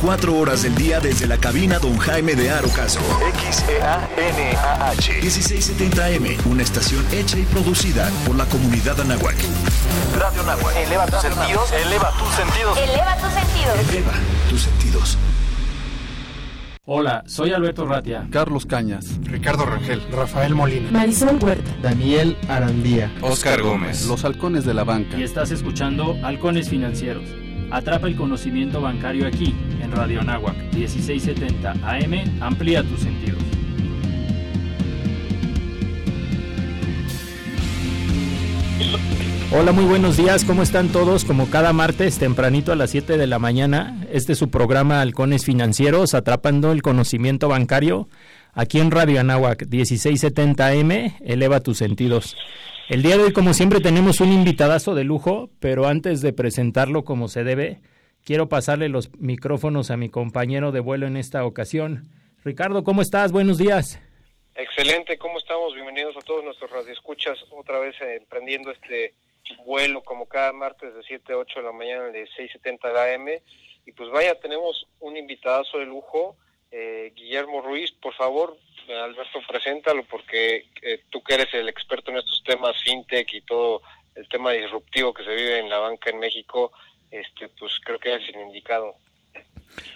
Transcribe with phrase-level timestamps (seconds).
[0.00, 3.00] 24 horas del día desde la cabina Don Jaime de Arocaso.
[3.50, 5.20] XEANAH.
[5.20, 9.36] 1670 AM, una estación hecha y producida por la comunidad Anáhuac.
[10.18, 10.74] Radio Nahuac.
[10.74, 11.72] Eleva tus sentidos.
[11.72, 12.78] Eleva tus sentidos.
[12.78, 13.90] Eleva tus sentidos.
[13.90, 14.12] Eleva
[14.48, 15.18] tus sentidos.
[16.86, 18.26] Hola, soy Alberto Ratia.
[18.30, 24.72] Carlos Cañas, Ricardo Rangel, Rafael Molina, Marisol Huerta, Daniel Arandía, Oscar Gómez, Los Halcones de
[24.72, 25.18] la Banca.
[25.18, 27.24] Y estás escuchando Halcones Financieros.
[27.70, 29.54] Atrapa el conocimiento bancario aquí,
[29.90, 32.42] Radio Nahuac, 1670 AM.
[32.42, 33.42] Amplía tus sentidos.
[39.52, 41.24] Hola, muy buenos días, ¿cómo están todos?
[41.24, 45.44] Como cada martes, tempranito a las 7 de la mañana, este es su programa Halcones
[45.44, 48.08] Financieros, atrapando el conocimiento bancario,
[48.52, 52.36] aquí en Radio Anáhuac, 1670M, eleva tus sentidos.
[52.88, 57.04] El día de hoy, como siempre, tenemos un invitadazo de lujo, pero antes de presentarlo
[57.04, 57.80] como se debe,
[58.24, 62.08] quiero pasarle los micrófonos a mi compañero de vuelo en esta ocasión.
[62.44, 63.32] Ricardo, ¿cómo estás?
[63.32, 64.00] Buenos días.
[64.54, 65.74] Excelente, ¿cómo estamos?
[65.74, 69.14] Bienvenidos a todos nuestros radioescuchas, otra vez eh, emprendiendo este
[69.64, 73.14] vuelo como cada martes de 7 a 8 de la mañana de 6.70 de la
[73.14, 73.28] AM.
[73.86, 76.36] Y pues vaya, tenemos un invitadazo de lujo,
[76.70, 78.56] eh, Guillermo Ruiz, por favor,
[78.88, 83.82] Alberto, preséntalo porque eh, tú que eres el experto en estos temas fintech y todo
[84.14, 86.72] el tema disruptivo que se vive en la banca en México,
[87.10, 88.94] este pues creo que es el indicado.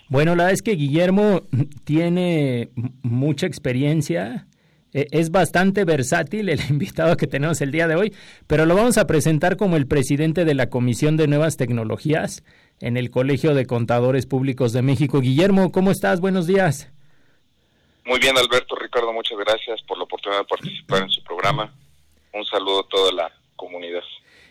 [0.09, 1.43] Bueno, la verdad es que Guillermo
[1.85, 2.71] tiene
[3.03, 4.47] mucha experiencia,
[4.93, 8.15] eh, es bastante versátil el invitado que tenemos el día de hoy,
[8.47, 12.45] pero lo vamos a presentar como el presidente de la Comisión de Nuevas Tecnologías
[12.81, 15.21] en el Colegio de Contadores Públicos de México.
[15.21, 16.21] Guillermo, ¿cómo estás?
[16.21, 16.91] Buenos días.
[18.05, 21.75] Muy bien, Alberto, Ricardo, muchas gracias por la oportunidad de participar en su programa.
[22.33, 24.03] Un saludo a toda la comunidad.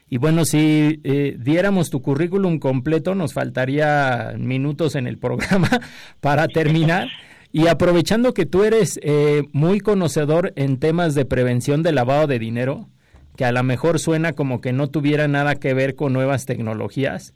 [0.10, 5.70] Y bueno, si eh, diéramos tu currículum completo, nos faltaría minutos en el programa
[6.20, 7.08] para terminar.
[7.52, 12.40] Y aprovechando que tú eres eh, muy conocedor en temas de prevención de lavado de
[12.40, 12.90] dinero,
[13.36, 17.34] que a lo mejor suena como que no tuviera nada que ver con nuevas tecnologías,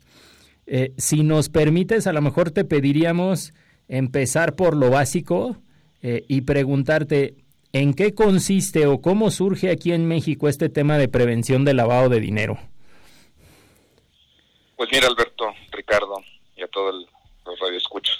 [0.66, 3.54] eh, si nos permites, a lo mejor te pediríamos
[3.88, 5.56] empezar por lo básico
[6.00, 7.34] y preguntarte
[7.72, 12.08] en qué consiste o cómo surge aquí en México este tema de prevención de lavado
[12.08, 12.58] de dinero.
[14.76, 16.22] Pues mira, Alberto, Ricardo
[16.56, 17.06] y a todos
[17.44, 18.16] los radioescuchas.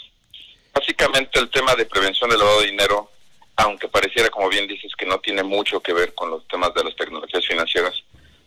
[0.75, 3.11] Básicamente el tema de prevención del lavado de dinero,
[3.57, 6.85] aunque pareciera, como bien dices, que no tiene mucho que ver con los temas de
[6.85, 7.95] las tecnologías financieras,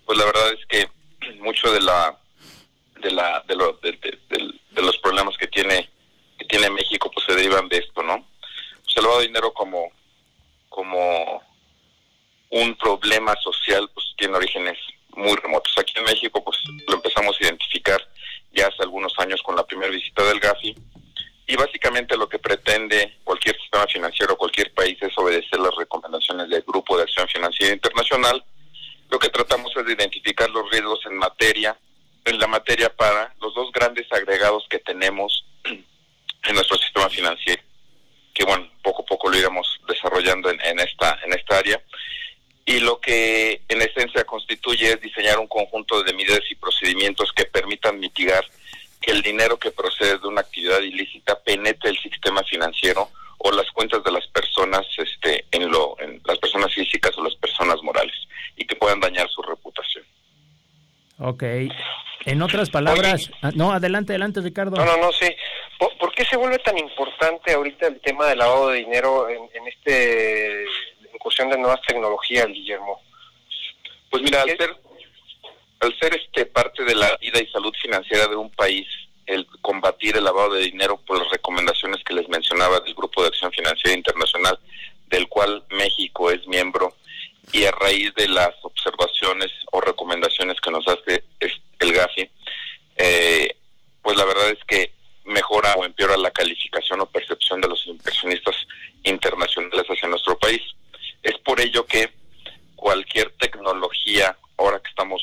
[0.05, 0.87] pues la verdad es que
[1.41, 2.17] mucho de la
[3.01, 5.89] de los problemas que tiene
[6.37, 8.25] que tiene México pues se derivan de esto, ¿no?
[8.83, 9.91] Pues el lavado de dinero como
[10.71, 11.43] como
[12.49, 14.79] un problema social pues tiene orígenes
[15.15, 15.73] muy remotos.
[15.77, 18.01] Aquí en México pues lo empezamos a identificar
[18.53, 20.75] ya hace algunos años con la primera visita del GAFI
[21.47, 26.61] y básicamente lo que pretende cualquier sistema financiero, cualquier país es obedecer las recomendaciones del
[26.61, 28.43] Grupo de Acción Financiera Internacional.
[29.09, 31.77] Lo que tratamos es de identificar los riesgos en materia,
[32.23, 37.61] en la materia para los dos grandes agregados que tenemos en nuestro sistema financiero,
[38.41, 41.79] que bueno, poco a poco lo iremos desarrollando en, en esta en esta área.
[42.65, 47.45] Y lo que en esencia constituye es diseñar un conjunto de medidas y procedimientos que
[47.45, 48.43] permitan mitigar
[48.99, 53.69] que el dinero que procede de una actividad ilícita penetre el sistema financiero o las
[53.71, 58.15] cuentas de las personas este en lo en las personas físicas o las personas morales
[58.55, 60.03] y que puedan dañar su reputación.
[61.21, 61.43] Ok.
[62.25, 64.75] En otras palabras, Oye, no, adelante, adelante, Ricardo.
[64.75, 65.27] No, no, no, sí.
[65.79, 69.49] ¿Por, ¿Por, qué se vuelve tan importante ahorita el tema del lavado de dinero en,
[69.53, 70.65] en este
[71.13, 73.01] incursión de nuevas tecnologías, Guillermo?
[74.09, 74.75] Pues mira, al ser
[75.81, 78.87] al ser este parte de la vida y salud financiera de un país,
[79.25, 83.29] el combatir el lavado de dinero por las recomendaciones que les mencionaba del Grupo de
[83.29, 84.59] Acción Financiera Internacional,
[85.07, 86.95] del cual México es miembro,
[87.51, 91.23] y a raíz de las observaciones o recomendaciones que nos hace
[91.79, 92.29] el GAFI,
[92.97, 93.55] eh,
[94.01, 94.93] pues la verdad es que
[95.25, 98.55] mejora o empeora la calificación o percepción de los inversionistas
[99.03, 100.61] internacionales hacia nuestro país.
[101.23, 102.11] Es por ello que
[102.75, 105.21] cualquier tecnología, ahora que estamos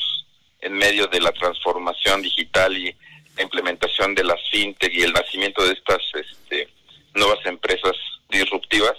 [0.61, 2.95] en medio de la transformación digital y
[3.35, 6.69] la implementación de las fintech y el nacimiento de estas este,
[7.13, 7.95] nuevas empresas
[8.29, 8.95] disruptivas,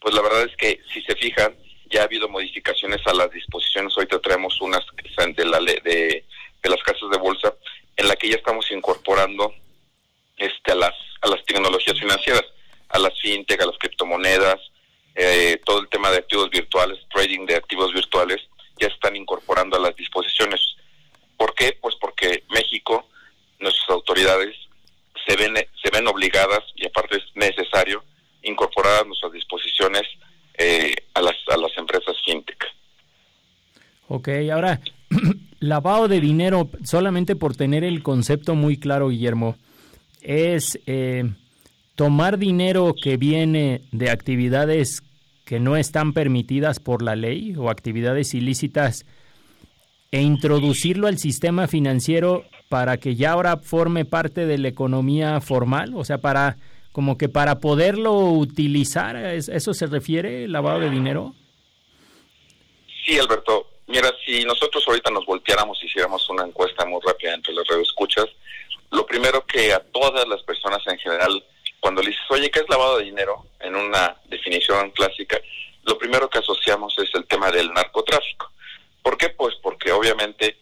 [0.00, 1.54] pues la verdad es que si se fijan,
[1.90, 4.84] ya ha habido modificaciones a las disposiciones, ahorita traemos unas
[5.36, 6.24] de, la, de,
[6.62, 7.54] de las casas de bolsa,
[7.96, 9.52] en la que ya estamos incorporando
[10.36, 12.44] este, a las a las tecnologías financieras,
[12.88, 14.58] a las fintech, a las criptomonedas,
[15.14, 18.40] eh, todo el tema de activos virtuales, trading de activos virtuales,
[18.78, 20.60] ya están incorporando a las disposiciones.
[21.36, 21.76] ¿Por qué?
[21.80, 23.06] Pues porque México,
[23.58, 24.56] nuestras autoridades,
[25.26, 28.02] se ven, se ven obligadas, y aparte es necesario,
[28.42, 30.02] incorporar a nuestras disposiciones
[30.62, 32.62] eh, a, las, a las empresas fintech.
[34.08, 34.80] Ok, ahora,
[35.60, 39.56] lavado de dinero, solamente por tener el concepto muy claro, Guillermo,
[40.20, 41.32] es eh,
[41.94, 45.02] tomar dinero que viene de actividades
[45.46, 49.06] que no están permitidas por la ley o actividades ilícitas
[50.10, 55.94] e introducirlo al sistema financiero para que ya ahora forme parte de la economía formal,
[55.94, 56.58] o sea, para
[56.92, 61.34] como que para poderlo utilizar, ¿eso se refiere, lavado de dinero?
[63.04, 63.66] Sí, Alberto.
[63.86, 68.26] Mira, si nosotros ahorita nos volteáramos y hiciéramos una encuesta muy rápida entre las escuchas,
[68.90, 71.44] lo primero que a todas las personas en general,
[71.80, 73.46] cuando le dices, oye, ¿qué es lavado de dinero?
[73.60, 75.40] En una definición clásica,
[75.84, 78.52] lo primero que asociamos es el tema del narcotráfico.
[79.02, 79.30] ¿Por qué?
[79.30, 80.56] Pues porque obviamente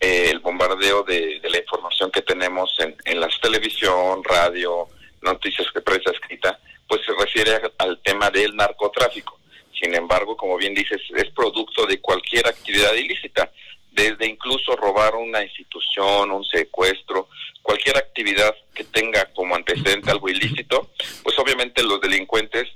[0.00, 4.88] eh, el bombardeo de, la información que tenemos en, en la televisión, radio,
[5.22, 6.58] noticias que prensa escrita,
[6.88, 9.38] pues se refiere al tema del narcotráfico.
[9.80, 13.50] Sin embargo, como bien dices, es producto de cualquier actividad ilícita,
[13.90, 17.28] desde incluso robar una institución, un secuestro,
[17.62, 20.90] cualquier actividad que tenga como antecedente algo ilícito,
[21.22, 22.68] pues obviamente los delincuentes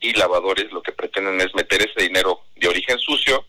[0.00, 3.44] y lavadores lo que pretenden es meter ese dinero de origen sucio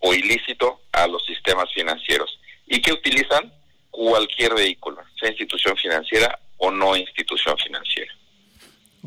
[0.00, 2.38] o ilícito a los sistemas financieros.
[2.66, 3.52] ¿Y qué utilizan?
[3.90, 6.38] Cualquier vehículo, sea institución financiera
[6.70, 8.12] o no institución financiera.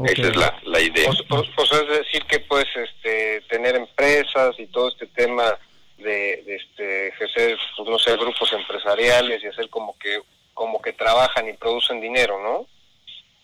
[0.06, 1.10] Esa es la, la idea.
[1.30, 5.58] O, sea, es decir que puedes este, tener empresas y todo este tema
[5.98, 10.20] de, este, ejercer, pues, no sé, grupos empresariales y hacer como que,
[10.54, 12.68] como que trabajan y producen dinero, ¿no?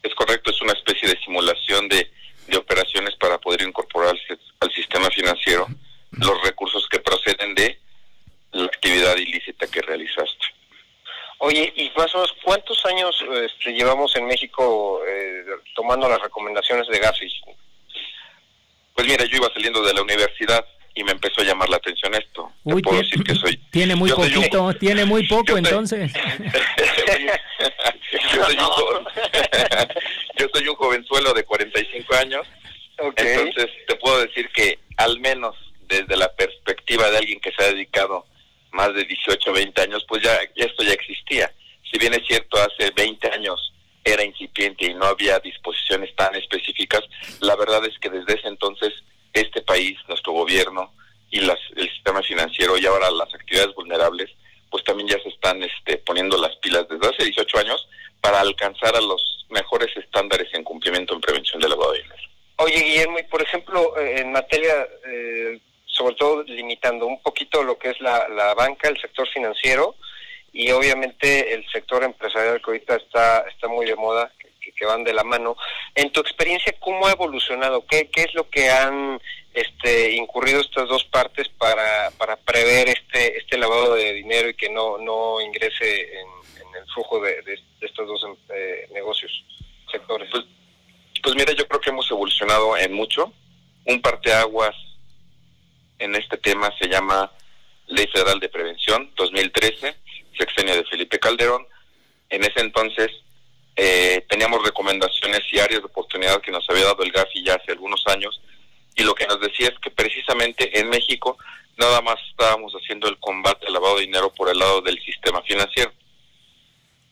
[0.02, 2.12] Es correcto, es una especie de simulación de,
[2.48, 4.16] de operaciones para poder incorporar
[4.60, 5.68] al sistema financiero
[6.12, 7.80] los recursos que proceden de
[8.54, 10.48] la actividad ilícita que realizaste.
[11.42, 16.88] Oye, y más o menos, ¿cuántos años este, llevamos en México eh, tomando las recomendaciones
[16.88, 17.30] de Gafi?
[18.94, 22.14] Pues mira, yo iba saliendo de la universidad y me empezó a llamar la atención
[22.14, 22.52] esto.
[22.66, 23.58] Uy, puedo decir que soy...
[23.90, 26.14] Tiene muy poquito, tiene muy poco entonces.
[28.14, 29.08] yo, soy un
[30.38, 32.46] yo soy un jovenzuelo de 45 años,
[33.00, 35.56] entonces te puedo decir que al menos
[35.88, 38.28] desde la perspectiva de alguien que se ha dedicado
[38.70, 40.36] más de 18, 20 años, pues ya
[40.94, 41.52] existía.
[41.92, 43.74] Si bien es cierto, hace 20 años
[44.04, 47.02] era incipiente y no había disposiciones tan específicas,
[47.40, 48.94] la verdad es que desde ese entonces
[49.34, 50.94] este país, nuestro gobierno
[51.32, 54.30] y las, el sistema financiero y ahora las actividades vulnerables,
[54.70, 57.88] pues también ya se están este, poniendo las pilas desde hace 18 años
[58.22, 62.22] para alcanzar a los mejores estándares en cumplimiento en prevención del lavado de dinero.
[62.58, 67.78] Oye, Guillermo, y por ejemplo, eh, en materia eh, sobre todo limitando un poquito lo
[67.78, 69.96] que es la, la banca, el sector financiero
[70.52, 75.04] y obviamente el sector empresarial que ahorita está, está muy de moda, que, que van
[75.04, 75.56] de la mano.
[75.96, 77.08] En tu experiencia, ¿cómo
[77.90, 79.20] ¿Qué, qué es lo que han
[79.54, 84.70] este, incurrido estas dos partes para, para prever este, este lavado de dinero y que
[84.70, 86.28] no, no ingrese en,
[86.80, 89.32] el flujo de, de, estos dos eh, negocios,
[89.92, 90.30] sectores?
[90.32, 90.46] Pues,
[91.22, 93.34] pues mira, yo creo que hemos evolucionado en mucho.
[93.86, 94.76] Un parteaguas
[95.98, 97.32] en este tema se llama
[97.88, 99.96] Ley Federal de Prevención 2013,
[100.38, 101.68] sexenio de Felipe Calderón.
[102.30, 103.10] En ese entonces
[103.82, 107.72] eh, teníamos recomendaciones y áreas de oportunidad que nos había dado el GAFI ya hace
[107.72, 108.42] algunos años
[108.94, 111.38] y lo que nos decía es que precisamente en México
[111.78, 115.42] nada más estábamos haciendo el combate al lavado de dinero por el lado del sistema
[115.44, 115.94] financiero.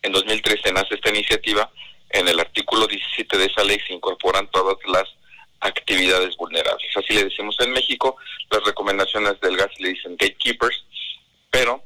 [0.02, 1.72] En 2013 nace esta iniciativa,
[2.10, 5.06] en el artículo 17 de esa ley se incorporan todas las
[5.62, 6.98] actividades vulnerables.
[6.98, 8.18] Así le decimos en México,
[8.52, 10.84] las recomendaciones del gas le dicen gatekeepers,
[11.50, 11.82] pero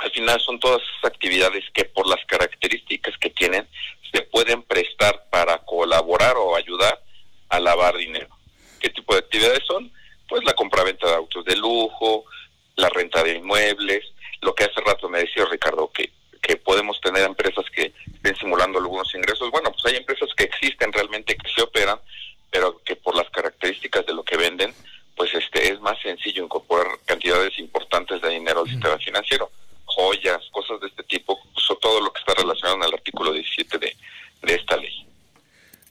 [0.00, 3.68] al final son todas esas actividades que por las características que tienen
[4.12, 7.00] se pueden prestar para colaborar o ayudar
[7.48, 8.28] a lavar dinero.
[8.80, 9.92] ¿Qué tipo de actividades son?
[10.28, 12.24] Pues la compraventa de autos de lujo,
[12.76, 14.04] la renta de inmuebles,
[14.40, 18.78] lo que hace rato me decía Ricardo, que, que podemos tener empresas que estén simulando
[18.78, 19.50] algunos ingresos.
[19.50, 21.98] Bueno, pues hay empresas que existen realmente, que se operan,
[22.50, 24.74] pero que por las características de lo que venden,
[25.16, 29.50] pues este es más sencillo incorporar cantidades importantes de dinero al sistema financiero,
[29.94, 33.96] joyas, cosas de este tipo, pues, todo lo que está relacionado el artículo 17 de,
[34.42, 35.06] de esta ley.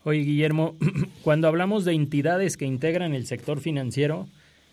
[0.03, 0.75] Oye, Guillermo,
[1.24, 4.27] cuando hablamos de entidades que integran el sector financiero,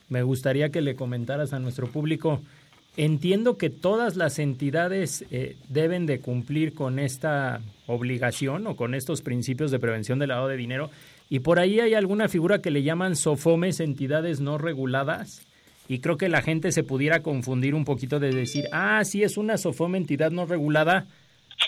[0.08, 2.40] me gustaría que le comentaras a nuestro público
[2.96, 9.22] entiendo que todas las entidades eh, deben de cumplir con esta obligación o con estos
[9.22, 10.90] principios de prevención del lavado de dinero.
[11.28, 15.45] Y por ahí hay alguna figura que le llaman SOFOMES, entidades no reguladas.
[15.88, 19.36] Y creo que la gente se pudiera confundir un poquito de decir, ah, sí, es
[19.36, 21.06] una SOFOME entidad no regulada,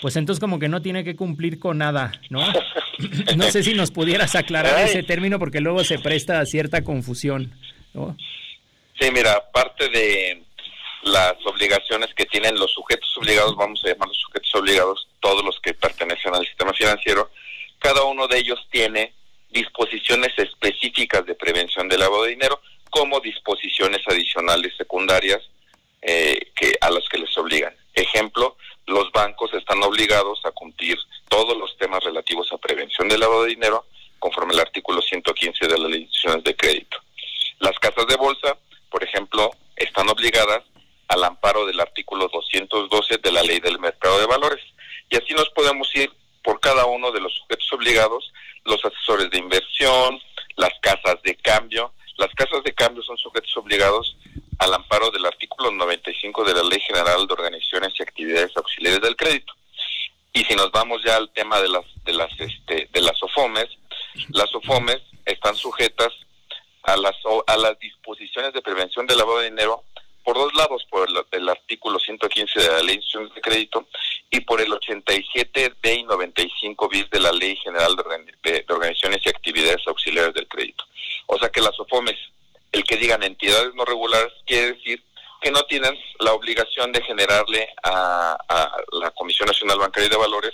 [0.01, 2.41] pues entonces como que no tiene que cumplir con nada, ¿no?
[3.37, 7.53] no sé si nos pudieras aclarar ese término porque luego se presta a cierta confusión,
[7.93, 8.15] ¿no?
[8.99, 10.43] Sí, mira, parte de
[11.03, 15.73] las obligaciones que tienen los sujetos obligados, vamos a llamarlos sujetos obligados, todos los que
[15.73, 17.29] pertenecen al sistema financiero,
[17.79, 19.13] cada uno de ellos tiene
[19.49, 25.41] disposiciones específicas de prevención del lavado de dinero, como disposiciones adicionales secundarias
[26.01, 27.75] eh, que a las que les obligan.
[27.93, 28.55] Ejemplo,
[28.85, 33.49] los bancos están obligados a cumplir todos los temas relativos a prevención del lavado de
[33.49, 33.85] dinero
[34.17, 36.97] conforme al artículo 115 de las instituciones de crédito.
[37.59, 38.57] Las casas de bolsa,
[38.89, 40.63] por ejemplo, están obligadas
[41.07, 44.63] al amparo del artículo 212 de la ley del mercado de valores.
[45.09, 46.11] Y así nos podemos ir
[46.43, 48.31] por cada uno de los sujetos obligados,
[48.65, 50.19] los asesores de inversión,
[50.55, 51.93] las casas de cambio.
[52.19, 54.17] Las casas de cambio son sujetos obligados
[54.57, 59.15] al amparo del artículo 95 de la Ley General de Organizaciones y Actividades Auxiliares del
[59.15, 59.53] Crédito.
[60.33, 63.69] Y si nos vamos ya al tema de las de las este, de las OFOMES,
[64.31, 66.09] las OFOMES están sujetas
[66.83, 67.15] a las
[67.47, 69.85] a las disposiciones de prevención del lavado de dinero
[70.29, 72.99] por dos lados, por el, artículo 115 de la Ley
[73.33, 73.87] de Crédito
[74.29, 79.29] y por el 87D y 95 bis de la Ley General de, de, Organizaciones y
[79.29, 80.83] Actividades Auxiliares del Crédito.
[81.25, 82.15] O sea que las OFOMES,
[82.71, 85.03] el que digan entidades no regulares, quiere decir
[85.41, 88.37] que no tienen la obligación de generarle a,
[89.01, 90.53] la Comisión Nacional Bancaria de Valores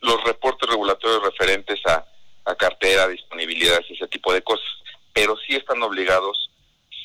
[0.00, 2.02] los reportes regulatorios referentes a,
[2.46, 4.66] a cartera, disponibilidad, ese tipo de cosas,
[5.12, 6.48] pero sí están obligados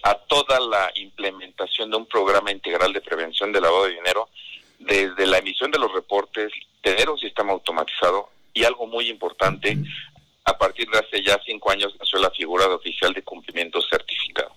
[0.03, 4.29] a toda la implementación de un programa integral de prevención del lavado de dinero,
[4.79, 6.51] desde la emisión de los reportes,
[6.81, 9.77] tener un sistema automatizado y algo muy importante,
[10.45, 14.55] a partir de hace ya cinco años nació la figura de oficial de cumplimiento certificado.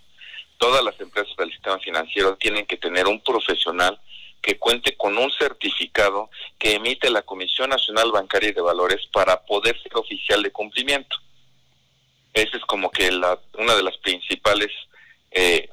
[0.58, 3.98] Todas las empresas del sistema financiero tienen que tener un profesional
[4.40, 9.42] que cuente con un certificado que emite la Comisión Nacional Bancaria y de Valores para
[9.42, 11.16] poder ser oficial de cumplimiento.
[12.32, 14.70] Esa es como que la, una de las principales
[15.30, 15.68] eh,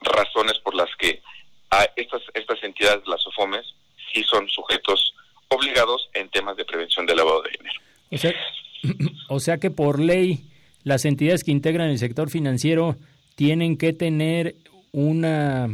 [0.00, 1.22] razones por las que
[1.70, 3.66] a estas, estas entidades, las OFOMES,
[4.12, 5.14] sí son sujetos
[5.48, 7.80] obligados en temas de prevención del lavado de dinero.
[8.10, 8.34] O sea,
[9.28, 10.40] o sea que por ley
[10.84, 12.96] las entidades que integran el sector financiero
[13.34, 14.56] tienen que tener
[14.92, 15.68] una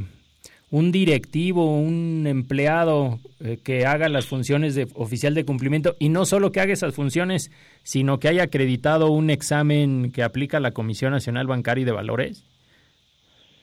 [0.71, 6.27] un directivo, un empleado eh, que haga las funciones de oficial de cumplimiento y no
[6.27, 7.53] solo que haga esas funciones,
[7.85, 12.45] sino que haya acreditado un examen que aplica la Comisión Nacional Bancaria y de Valores.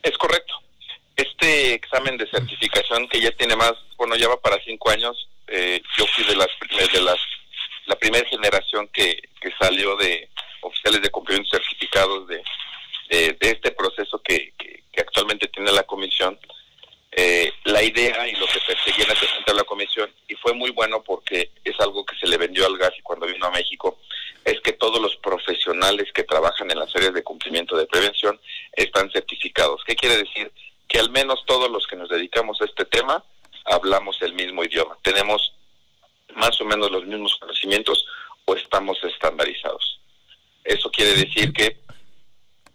[0.03, 0.53] Es correcto.
[1.15, 5.81] Este examen de certificación que ya tiene más, bueno, ya va para cinco años, eh,
[5.97, 6.47] yo fui de las,
[6.91, 7.19] de las,
[7.85, 10.29] la primera generación que, que salió de
[10.61, 12.43] oficiales de cumplimiento certificados de,
[13.09, 16.39] de, este proceso que, que, actualmente tiene la comisión.
[17.13, 21.03] Eh, la idea y lo que perseguía en el la comisión, y fue muy bueno
[21.03, 23.99] porque es algo que se le vendió al gas y cuando vino a México,
[24.45, 28.39] es que todos los profesionales que trabajan en las áreas de cumplimiento de prevención
[28.73, 29.81] están certificados.
[29.85, 30.51] ¿Qué quiere decir?
[30.87, 33.23] Que al menos todos los que nos dedicamos a este tema
[33.65, 35.53] hablamos el mismo idioma, tenemos
[36.35, 38.05] más o menos los mismos conocimientos
[38.45, 39.99] o estamos estandarizados.
[40.63, 41.77] Eso quiere decir que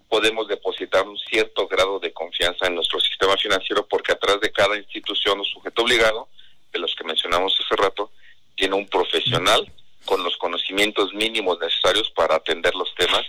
[0.08, 4.76] podemos depositar un cierto grado de confianza en nuestro sistema financiero porque atrás de cada
[4.76, 6.28] institución o sujeto obligado,
[6.72, 8.10] de los que mencionamos hace rato,
[8.54, 9.70] tiene un profesional
[10.06, 13.24] con los conocimientos mínimos necesarios para atender los temas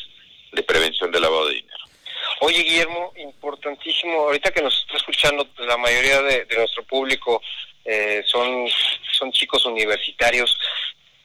[0.54, 1.78] de prevención del lavado de dinero.
[2.40, 7.42] Oye, Guillermo, importantísimo, ahorita que nos está escuchando, la mayoría de, nuestro público
[7.84, 8.68] eh, son,
[9.12, 10.58] son chicos universitarios.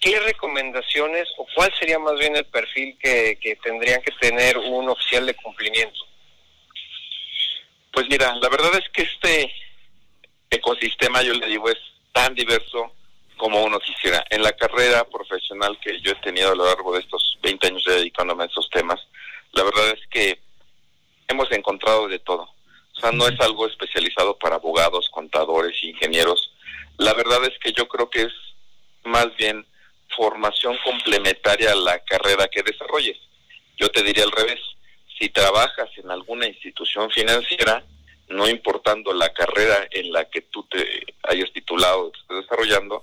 [0.00, 4.88] ¿Qué recomendaciones o cuál sería más bien el perfil que, que tendrían que tener un
[4.88, 6.00] oficial de cumplimiento?
[7.92, 9.52] Pues mira, la verdad es que este
[10.50, 11.78] ecosistema, yo le digo, es
[12.12, 12.92] tan diverso
[13.42, 14.25] como uno quisiera.
[14.30, 17.82] En la carrera profesional que yo he tenido a lo largo de estos 20 años
[17.84, 19.00] dedicándome a estos temas,
[19.50, 20.38] la verdad es que
[21.26, 22.42] hemos encontrado de todo.
[22.44, 26.52] O sea, no es algo especializado para abogados, contadores, ingenieros.
[26.99, 28.32] La verdad es que yo creo que es
[29.02, 29.66] más bien
[30.16, 33.18] formación complementaria a la carrera que desarrolles.
[33.76, 34.61] Yo te diría al revés.
[35.18, 37.82] Si trabajas en alguna institución financiera,
[38.28, 43.02] no importando la carrera en la que tú te hayas titulado, te estés desarrollando,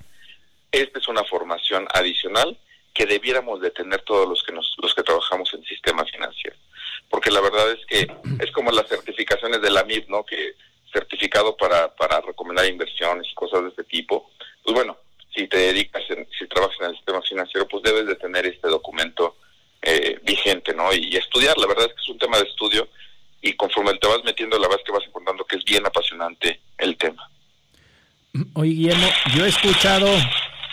[0.72, 2.58] esta es una formación adicional
[2.94, 6.58] que debiéramos de tener todos los que nos, los que trabajamos en sistema financiero.
[7.10, 8.12] Porque la verdad es que
[8.44, 10.26] es como las certificaciones de la MIP, ¿no?
[10.26, 10.56] Que
[10.92, 14.32] certificado para, para recomendar inversiones y cosas de este tipo,
[14.64, 14.98] pues bueno,
[15.36, 16.04] si te dedicas,
[16.38, 19.38] si trabajas en el sistema financiero, pues debes de tener este documento
[19.82, 20.94] eh, vigente, ¿no?
[20.94, 22.88] Y, estudiar, la verdad es que es un tema de estudio
[23.42, 26.60] y conforme te vas metiendo, la verdad es que vas encontrando que es bien apasionante
[26.78, 27.30] el tema.
[28.56, 30.08] Oye, Guillermo, yo he escuchado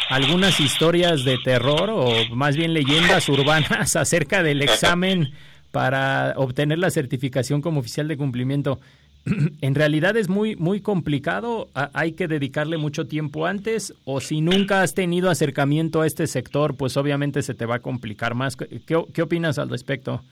[0.08, 5.32] algunas historias de terror o más bien leyendas urbanas acerca del examen
[5.72, 8.80] para obtener la certificación como oficial de cumplimiento.
[9.60, 14.82] en realidad es muy muy complicado, hay que dedicarle mucho tiempo antes o si nunca
[14.82, 18.56] has tenido acercamiento a este sector, pues obviamente se te va a complicar más.
[18.56, 20.22] ¿Qué, qué opinas al respecto?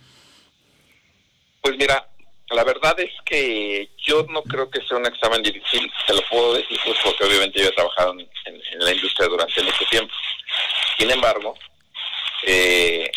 [1.60, 2.06] Pues mira,
[2.54, 6.54] la verdad es que yo no creo que sea un examen difícil, te lo puedo
[6.54, 8.28] decir pues porque obviamente yo he trabajado en,
[8.78, 10.14] la industria durante mucho tiempo.
[10.98, 11.56] Sin embargo,
[12.42, 13.10] eh,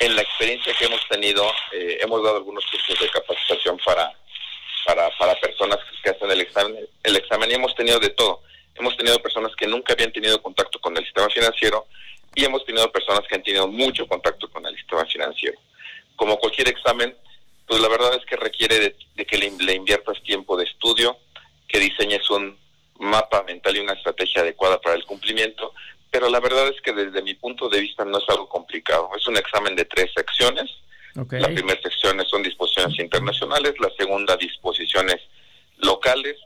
[0.00, 4.12] en la experiencia que hemos tenido, eh, hemos dado algunos cursos de capacitación para
[4.84, 8.42] para, para personas que hacen el examen, el examen y hemos tenido de todo.
[8.74, 11.86] Hemos tenido personas que nunca habían tenido contacto con el sistema financiero
[12.34, 15.58] y hemos tenido personas que han tenido mucho contacto con el sistema financiero.
[16.16, 17.14] Como cualquier examen,
[17.66, 21.16] pues la verdad es que requiere de, que le, le, inviertas tiempo de estudio,
[21.68, 22.58] que diseñes un
[22.98, 25.72] mapa mental y una estrategia adecuada para el cumplimiento,
[26.10, 29.10] pero la verdad es que desde mi punto de vista no es algo complicado.
[29.16, 30.70] Es un examen de tres secciones,
[31.14, 35.20] la primera sección son disposiciones internacionales, la segunda disposiciones
[35.78, 36.36] locales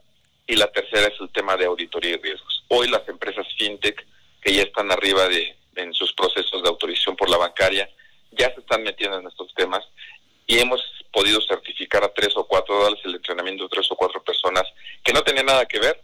[0.46, 2.64] y la tercera es el tema de auditoría y riesgos.
[2.68, 4.05] Hoy las empresas fintech
[4.40, 7.88] que ya están arriba de en sus procesos de autorización por la bancaria
[8.33, 9.85] ya se están metiendo en estos temas
[10.46, 10.81] y hemos
[11.16, 14.64] podido certificar a tres o cuatro, darles el entrenamiento de tres o cuatro personas
[15.02, 15.98] que no tenían nada que ver,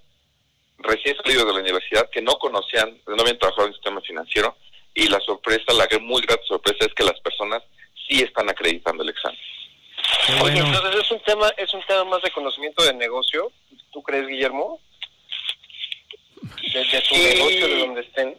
[0.79, 4.57] recién salidos de la universidad, que no conocían, no habían trabajado en el sistema financiero
[4.94, 7.62] y la sorpresa, la muy grata sorpresa es que las personas
[8.09, 9.38] sí están acreditando el examen.
[10.31, 13.53] entonces es un tema es un tema más de conocimiento de negocio,
[13.92, 14.81] ¿tú crees, Guillermo?
[16.72, 18.38] De, tu negocio, de donde estén.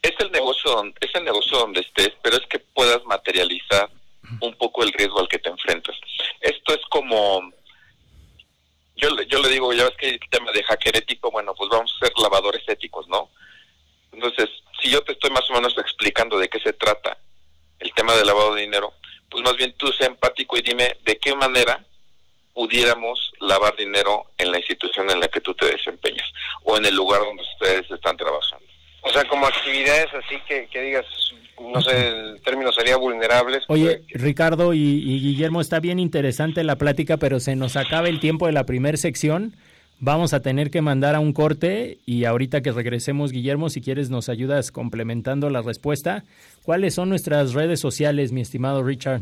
[0.00, 3.90] Es el negocio donde, es el negocio donde estés, pero es que puedas materializar
[4.40, 5.96] un poco el riesgo al que te enfrentas.
[6.40, 7.52] Esto es como
[8.96, 11.92] yo, yo le digo, ya ves que el tema de hacker ético, bueno, pues vamos
[11.94, 13.30] a ser lavadores éticos, ¿no?
[14.12, 14.48] Entonces,
[14.80, 17.18] si yo te estoy más o menos explicando de qué se trata
[17.80, 18.94] el tema del lavado de dinero,
[19.28, 21.84] pues más bien tú sé empático y dime de qué manera
[22.52, 26.30] pudiéramos lavar dinero en la institución en la que tú te desempeñas
[26.62, 28.64] o en el lugar donde ustedes están trabajando.
[29.04, 31.04] O sea, como actividades así que, que digas,
[31.60, 33.64] no sé, el término sería vulnerables.
[33.68, 38.18] Oye, Ricardo y, y, Guillermo, está bien interesante la plática, pero se nos acaba el
[38.20, 39.54] tiempo de la primera sección.
[40.00, 44.10] Vamos a tener que mandar a un corte y ahorita que regresemos, Guillermo, si quieres
[44.10, 46.24] nos ayudas complementando la respuesta.
[46.64, 49.20] ¿Cuáles son nuestras redes sociales, mi estimado Richard?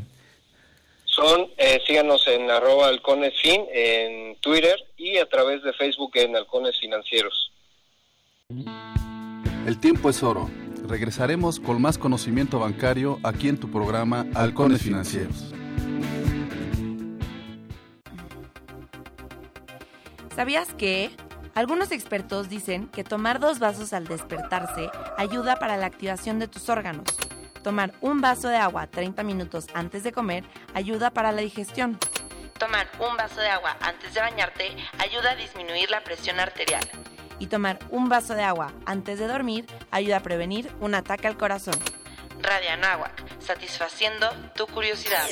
[1.05, 6.79] Son, eh, síganos en arroba halconesfin en Twitter y a través de Facebook en Halcones
[6.81, 7.53] Financieros.
[9.65, 10.51] El tiempo es oro.
[10.89, 15.55] Regresaremos con más conocimiento bancario aquí en tu programa Halcones Financieros.
[20.35, 21.15] ¿Sabías que?
[21.55, 26.69] Algunos expertos dicen que tomar dos vasos al despertarse ayuda para la activación de tus
[26.69, 27.05] órganos.
[27.63, 30.45] Tomar un vaso de agua 30 minutos antes de comer
[30.75, 31.99] ayuda para la digestión.
[32.59, 36.83] Tomar un vaso de agua antes de bañarte ayuda a disminuir la presión arterial.
[37.43, 41.37] Y tomar un vaso de agua antes de dormir ayuda a prevenir un ataque al
[41.37, 41.75] corazón.
[42.41, 45.27] Radio Anáhuac, satisfaciendo tu curiosidad.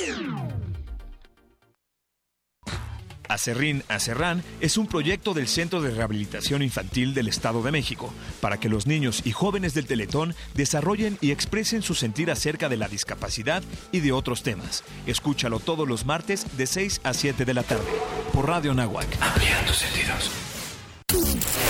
[3.29, 8.57] Acerrín Acerrán es un proyecto del Centro de Rehabilitación Infantil del Estado de México para
[8.57, 12.89] que los niños y jóvenes del Teletón desarrollen y expresen su sentir acerca de la
[12.89, 14.83] discapacidad y de otros temas.
[15.07, 17.89] Escúchalo todos los martes de 6 a 7 de la tarde
[18.33, 19.07] por Radio Nahuac.
[19.21, 20.50] Ampliando sentidos.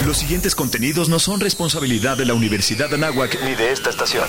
[0.05, 4.27] Los siguientes contenidos no son responsabilidad de la Universidad de Anáhuac ni de esta estación.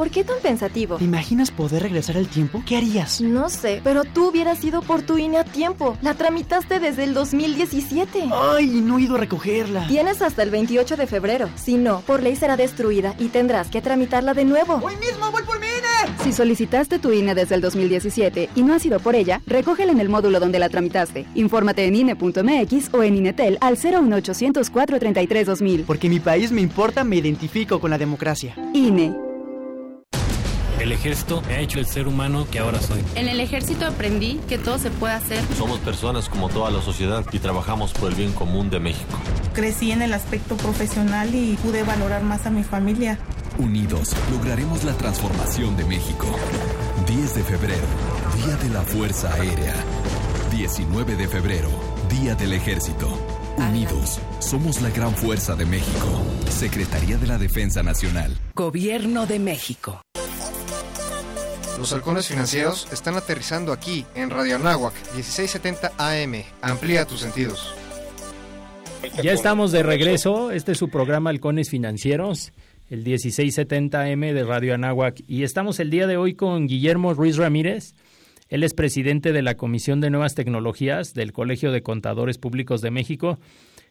[0.00, 0.96] ¿Por qué tan pensativo?
[0.96, 2.62] ¿Te imaginas poder regresar el tiempo?
[2.64, 3.20] ¿Qué harías?
[3.20, 5.98] No sé, pero tú hubieras ido por tu INE a tiempo.
[6.00, 8.30] La tramitaste desde el 2017.
[8.32, 9.86] Ay, no he ido a recogerla.
[9.88, 11.50] Tienes hasta el 28 de febrero.
[11.54, 14.80] Si no, por ley será destruida y tendrás que tramitarla de nuevo.
[14.82, 16.16] ¡Hoy mismo voy por mi INE!
[16.24, 20.00] Si solicitaste tu INE desde el 2017 y no has ido por ella, recógela en
[20.00, 21.26] el módulo donde la tramitaste.
[21.34, 25.82] Infórmate en INE.mx o en INETEL al 01800 433 2000.
[25.82, 28.56] Porque mi país me importa, me identifico con la democracia.
[28.72, 29.29] INE.
[30.90, 33.00] El ejército me ha hecho el ser humano que ahora soy.
[33.14, 35.40] En el ejército aprendí que todo se puede hacer.
[35.56, 39.16] Somos personas como toda la sociedad y trabajamos por el bien común de México.
[39.52, 43.20] Crecí en el aspecto profesional y pude valorar más a mi familia.
[43.56, 46.26] Unidos lograremos la transformación de México.
[47.06, 47.86] 10 de febrero,
[48.44, 49.76] Día de la Fuerza Aérea.
[50.50, 51.70] 19 de febrero,
[52.08, 53.16] Día del Ejército.
[53.58, 56.20] Unidos, somos la gran fuerza de México.
[56.48, 58.36] Secretaría de la Defensa Nacional.
[58.56, 60.02] Gobierno de México.
[61.80, 66.42] Los halcones financieros están aterrizando aquí en Radio Anáhuac, 1670 AM.
[66.60, 67.74] Amplía tus sentidos.
[69.22, 70.50] Ya estamos de regreso.
[70.50, 72.52] Este es su programa Halcones Financieros,
[72.90, 75.22] el 1670M de Radio Anáhuac.
[75.26, 77.94] Y estamos el día de hoy con Guillermo Ruiz Ramírez.
[78.50, 82.90] Él es presidente de la Comisión de Nuevas Tecnologías del Colegio de Contadores Públicos de
[82.90, 83.38] México.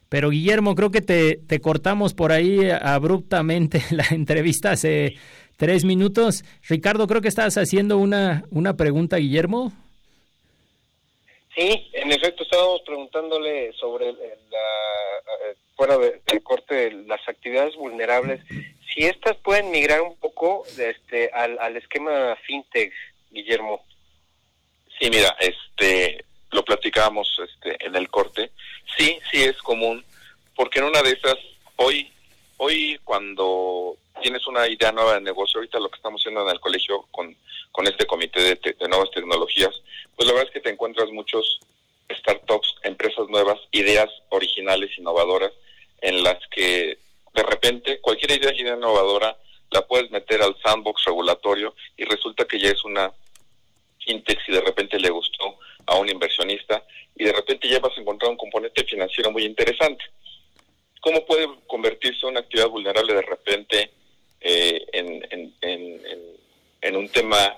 [0.08, 5.16] Pero Guillermo, creo que te, cortamos por ahí abruptamente la entrevista hace
[5.60, 6.42] tres minutos.
[6.66, 9.70] Ricardo, creo que estabas haciendo una, una pregunta, Guillermo.
[11.54, 19.04] Sí, en efecto estábamos preguntándole sobre la, fuera de, del corte las actividades vulnerables, si
[19.04, 22.94] estas pueden migrar un poco este, al, al esquema fintech,
[23.30, 23.84] Guillermo.
[24.98, 28.50] Sí, mira, este, lo platicábamos este, en el corte.
[28.96, 30.02] Sí, sí es común,
[30.56, 31.36] porque en una de esas,
[31.76, 32.10] hoy,
[32.56, 36.60] hoy cuando tienes una idea nueva de negocio, ahorita lo que estamos haciendo en el
[36.60, 37.36] colegio con,
[37.72, 39.70] con este comité de, de nuevas tecnologías,
[40.16, 41.60] pues la verdad es que te encuentras muchos
[42.12, 45.52] startups, empresas nuevas, ideas originales, innovadoras,
[46.00, 46.98] en las que
[47.34, 49.36] de repente cualquier idea, innovadora
[49.70, 53.12] la puedes meter al sandbox regulatorio y resulta que ya es una
[54.04, 58.00] fintech si de repente le gustó a un inversionista y de repente ya vas a
[58.00, 60.04] encontrar un componente financiero muy interesante.
[61.00, 63.90] ¿Cómo puede convertirse una actividad vulnerable de repente
[64.40, 66.00] eh, en, en, en,
[66.80, 67.56] en, un tema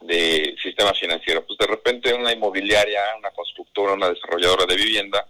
[0.00, 1.44] de sistema financiero?
[1.46, 5.26] Pues de repente una inmobiliaria, una constructora, una desarrolladora de vivienda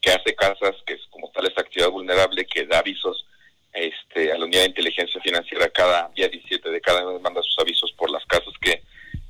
[0.00, 3.26] que hace casas, que es como tal esa actividad vulnerable, que da avisos
[3.74, 7.58] este, a la unidad de inteligencia financiera cada día 17 de cada mes manda sus
[7.58, 8.82] avisos por las casas que,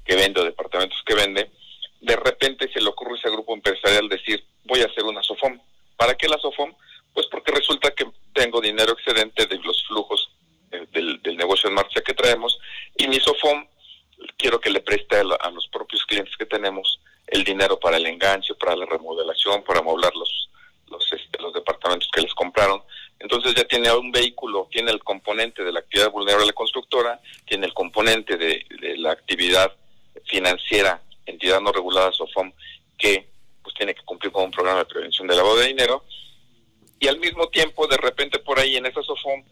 [0.04, 1.50] que vende o departamentos que vende,
[2.00, 5.58] de repente se le ocurre a ese grupo empresarial decir, voy a hacer una SOFOM.
[5.96, 6.74] ¿Para qué la SOFOM?
[7.14, 10.30] Pues porque resulta que tengo dinero excedente de los flujos
[10.92, 12.58] del, del negocio en marcha que traemos
[12.98, 13.66] y mi SOFOM
[14.36, 18.06] quiero que le preste a, a, los propios clientes que tenemos el dinero para el
[18.06, 18.84] enganche, para la
[19.54, 20.50] remodelación, para amoblar los,
[20.90, 22.82] los, este, los departamentos que les compraron.
[23.18, 27.20] Entonces ya tiene un vehículo, tiene el componente de la actividad vulnerable de la constructora,
[27.46, 29.72] tiene el componente de, de la actividad
[30.26, 32.52] financiera, entidad no regulada, SOFOM,
[32.98, 33.28] que
[33.62, 36.04] pues tiene que cumplir con un programa de prevención de lavado de dinero.
[37.00, 39.42] Y al mismo tiempo, de repente por ahí en esa SOFOM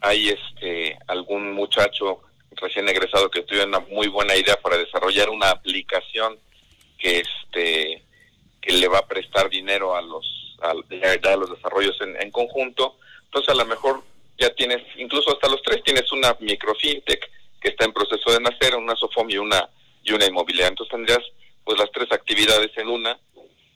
[0.00, 5.50] hay este algún muchacho recién egresado que tuvo una muy buena idea para desarrollar una
[5.50, 6.38] aplicación
[6.98, 8.02] que este
[8.60, 12.98] que le va a prestar dinero a los a, a los desarrollos en, en, conjunto
[13.24, 14.02] entonces a lo mejor
[14.38, 18.74] ya tienes incluso hasta los tres tienes una microfintech que está en proceso de nacer
[18.74, 19.68] una sofom y una
[20.02, 21.22] y una inmobiliaria entonces tendrías
[21.64, 23.18] pues las tres actividades en una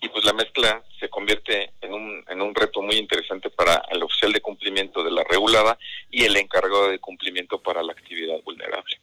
[0.04, 4.02] y pues la mezcla se convierte en un, en un reto muy interesante para el
[4.02, 5.78] oficial de cumplimiento de la regulada
[6.10, 8.98] y el encargado de cumplimiento para la actividad vulnerable.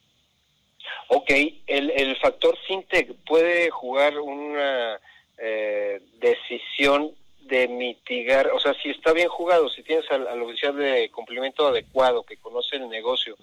[1.08, 1.30] Ok,
[1.66, 5.00] el, el factor fintech puede jugar una
[5.38, 10.76] eh, decisión de mitigar, o sea, si está bien jugado, si tienes al, al, oficial
[10.76, 13.36] de cumplimiento adecuado que conoce el negocio,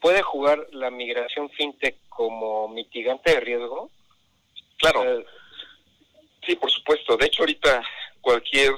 [0.00, 3.88] ¿puede jugar la migración fintech como mitigante de riesgo?
[4.78, 5.20] Claro.
[5.20, 5.24] Eh,
[6.46, 7.16] Sí, por supuesto.
[7.16, 7.82] De hecho, ahorita
[8.20, 8.74] cualquier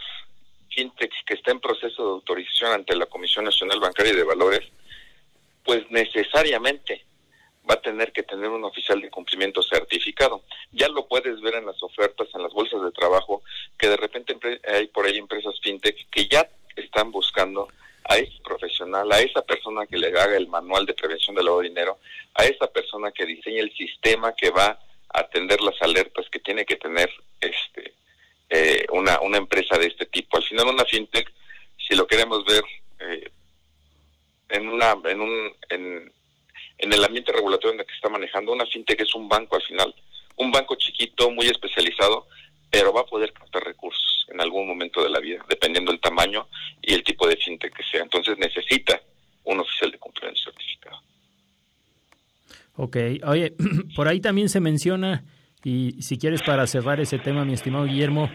[0.71, 4.63] fintech que está en proceso de autorización ante la Comisión Nacional Bancaria y de Valores,
[5.65, 7.05] pues necesariamente
[7.69, 10.43] va a tener que tener un oficial de cumplimiento certificado.
[10.71, 13.43] Ya lo puedes ver en las ofertas, en las bolsas de trabajo,
[13.77, 14.37] que de repente
[14.73, 17.69] hay por ahí empresas fintech que ya están buscando
[18.05, 21.62] a ese profesional, a esa persona que le haga el manual de prevención del lavado
[21.62, 21.99] de dinero,
[22.35, 24.79] a esa persona que diseñe el sistema que va
[25.16, 27.95] atender las alertas que tiene que tener este
[28.49, 30.37] eh, una, una empresa de este tipo.
[30.37, 31.33] Al final una fintech,
[31.77, 32.62] si lo queremos ver
[33.01, 33.31] eh,
[34.51, 36.12] en una en un en,
[36.79, 39.95] el ambiente regulatorio en el que está manejando, una fintech es un banco al final,
[40.37, 42.29] un banco chiquito, muy especializado,
[42.71, 46.47] pero va a poder captar recursos en algún momento de la vida, dependiendo del tamaño
[46.83, 48.03] y el tipo de fintech que sea.
[48.03, 49.01] Entonces necesita
[49.47, 51.01] un oficial de cumplimiento certificado.
[52.75, 53.55] Ok, oye,
[53.97, 55.25] por ahí también se menciona,
[55.65, 58.31] y si quieres para cerrar ese tema, mi estimado Guillermo,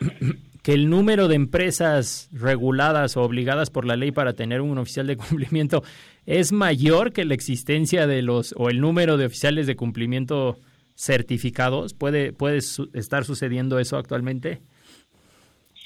[0.62, 5.06] que el número de empresas reguladas o obligadas por la ley para tener un oficial
[5.06, 5.82] de cumplimiento
[6.26, 10.58] es mayor que la existencia de los, o el número de oficiales de cumplimiento
[10.94, 11.94] certificados.
[11.94, 14.60] ¿Puede, puede su estar sucediendo eso actualmente?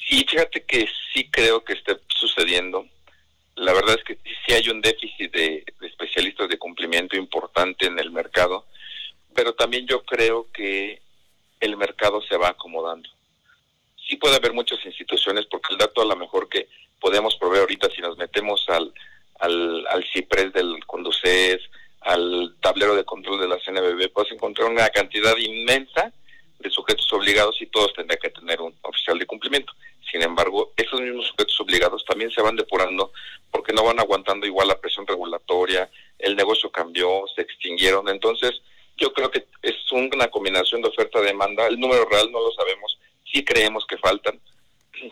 [0.08, 2.84] Sí, fíjate que sí creo que esté sucediendo
[3.56, 8.10] la verdad es que sí hay un déficit de, especialistas de cumplimiento importante en el
[8.10, 8.66] mercado,
[9.34, 11.00] pero también yo creo que
[11.60, 13.08] el mercado se va acomodando.
[14.06, 16.68] sí puede haber muchas instituciones, porque el dato a lo mejor que
[17.00, 18.92] podemos proveer ahorita si nos metemos al,
[19.40, 21.62] al, al CIPRES del Conducef,
[22.00, 26.12] al tablero de control de la CNBB, puedes encontrar una cantidad inmensa
[26.58, 29.72] de sujetos obligados y todos tendrán que tener un oficial de cumplimiento.
[30.14, 33.10] Sin embargo, esos mismos sujetos obligados también se van depurando
[33.50, 38.08] porque no van aguantando igual la presión regulatoria, el negocio cambió, se extinguieron.
[38.08, 38.62] Entonces,
[38.96, 41.66] yo creo que es una combinación de oferta-demanda.
[41.66, 44.38] El número real no lo sabemos, sí creemos que faltan,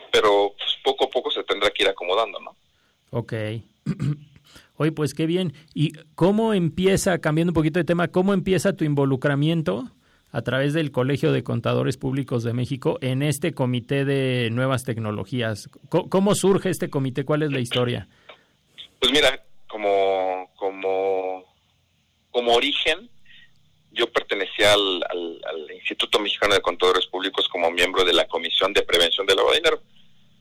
[0.09, 2.55] pero pues, poco a poco se tendrá que ir acomodando, ¿no?
[3.09, 3.33] Ok.
[4.77, 5.51] Oye, pues qué bien.
[5.73, 9.91] ¿Y cómo empieza, cambiando un poquito de tema, cómo empieza tu involucramiento
[10.33, 15.69] a través del Colegio de Contadores Públicos de México en este comité de nuevas tecnologías?
[15.89, 17.23] ¿Cómo, surge este comité?
[17.23, 18.07] ¿Cuál es la historia?
[18.99, 21.45] Pues mira, como, como,
[22.31, 23.11] como origen,
[23.91, 25.05] yo pertenecía al,
[25.75, 29.59] Instituto Mexicano de Contadores Públicos como miembro de la Comisión de Prevención del Lavado de
[29.59, 29.81] Dinero.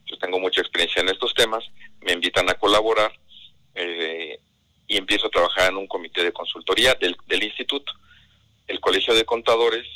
[0.06, 1.64] Yo tengo mucha experiencia en estos temas,
[2.00, 3.12] me invitan a colaborar
[3.74, 4.38] eh,
[4.86, 7.92] y empiezo a trabajar en un comité de consultoría del, del instituto.
[8.66, 9.86] El Colegio de Contadores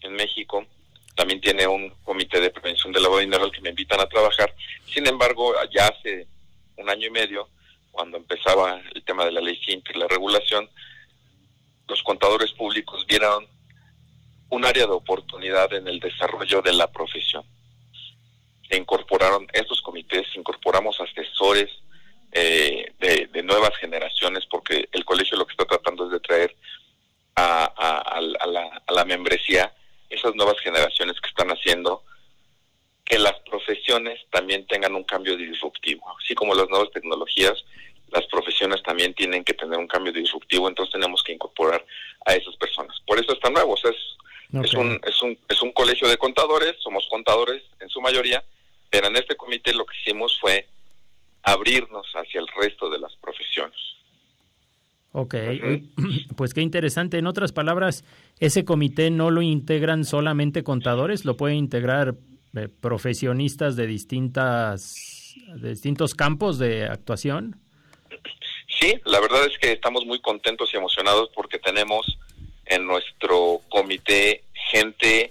[0.00, 0.66] en México
[1.14, 4.08] también tiene un comité de prevención del lavado de dinero al que me invitan a
[4.08, 4.54] trabajar.
[4.86, 6.26] Sin embargo, ya hace
[6.76, 7.48] un año y medio,
[7.92, 10.68] cuando empezaba el tema de la ley FINT y la regulación,
[11.86, 13.46] los contadores públicos vieron
[14.50, 17.44] un área de oportunidad en el desarrollo de la profesión.
[18.68, 21.70] Se incorporaron estos comités, incorporamos asesores,
[22.36, 26.56] eh, de, nuevas generaciones, porque el colegio lo que está tratando es de traer
[27.36, 29.72] a, la, a la membresía
[30.10, 32.02] esas nuevas generaciones que están haciendo
[33.04, 36.04] que las profesiones también tengan un cambio disruptivo.
[36.22, 37.64] Así como las nuevas tecnologías,
[38.10, 41.84] las profesiones también tienen que tener un cambio disruptivo, entonces tenemos que incorporar
[42.24, 42.98] a esas personas.
[43.06, 43.84] Por eso están nuevos.
[43.84, 43.96] Es,
[44.64, 48.42] es, un, es, un, es un colegio de contadores, somos contadores en su mayoría,
[48.88, 50.66] pero en este comité lo que hicimos fue
[51.42, 53.76] abrirnos hacia el resto de las profesiones.
[55.16, 55.36] Ok,
[56.36, 57.18] pues qué interesante.
[57.18, 58.04] En otras palabras,
[58.40, 62.16] ese comité no lo integran solamente contadores, lo pueden integrar
[62.56, 67.60] eh, profesionistas de distintas de distintos campos de actuación.
[68.80, 72.18] Sí, la verdad es que estamos muy contentos y emocionados porque tenemos
[72.66, 75.30] en nuestro comité gente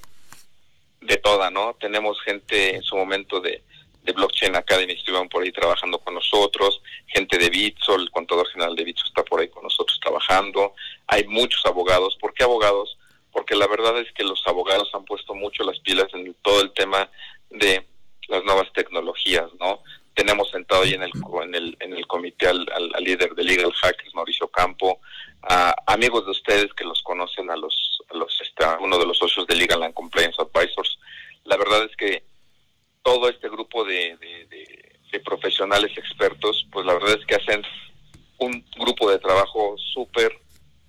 [1.01, 1.75] de toda, ¿no?
[1.77, 3.61] Tenemos gente en su momento de
[4.03, 8.75] de Blockchain Academy estuvieron por ahí trabajando con nosotros, gente de Bitso, el contador general
[8.75, 10.75] de Bitso está por ahí con nosotros trabajando,
[11.07, 12.97] hay muchos abogados, ¿por qué abogados?
[13.31, 16.71] Porque la verdad es que los abogados han puesto mucho las pilas en todo el
[16.73, 17.09] tema
[17.49, 17.87] de
[18.27, 19.81] las nuevas tecnologías, ¿no?
[20.15, 21.11] Tenemos sentado ahí en el,
[21.43, 22.65] en el, en el comité al,
[22.99, 24.99] líder de Legal Hackers, Mauricio Campo,
[25.41, 29.17] a amigos de ustedes que los conocen, a los, a los este, uno de los
[29.17, 30.99] socios de Legal and Compliance Advisors.
[31.45, 32.23] La verdad es que
[33.03, 34.17] todo este grupo de,
[35.23, 37.61] profesionales expertos, pues la verdad es que hacen
[38.39, 40.31] un grupo de trabajo súper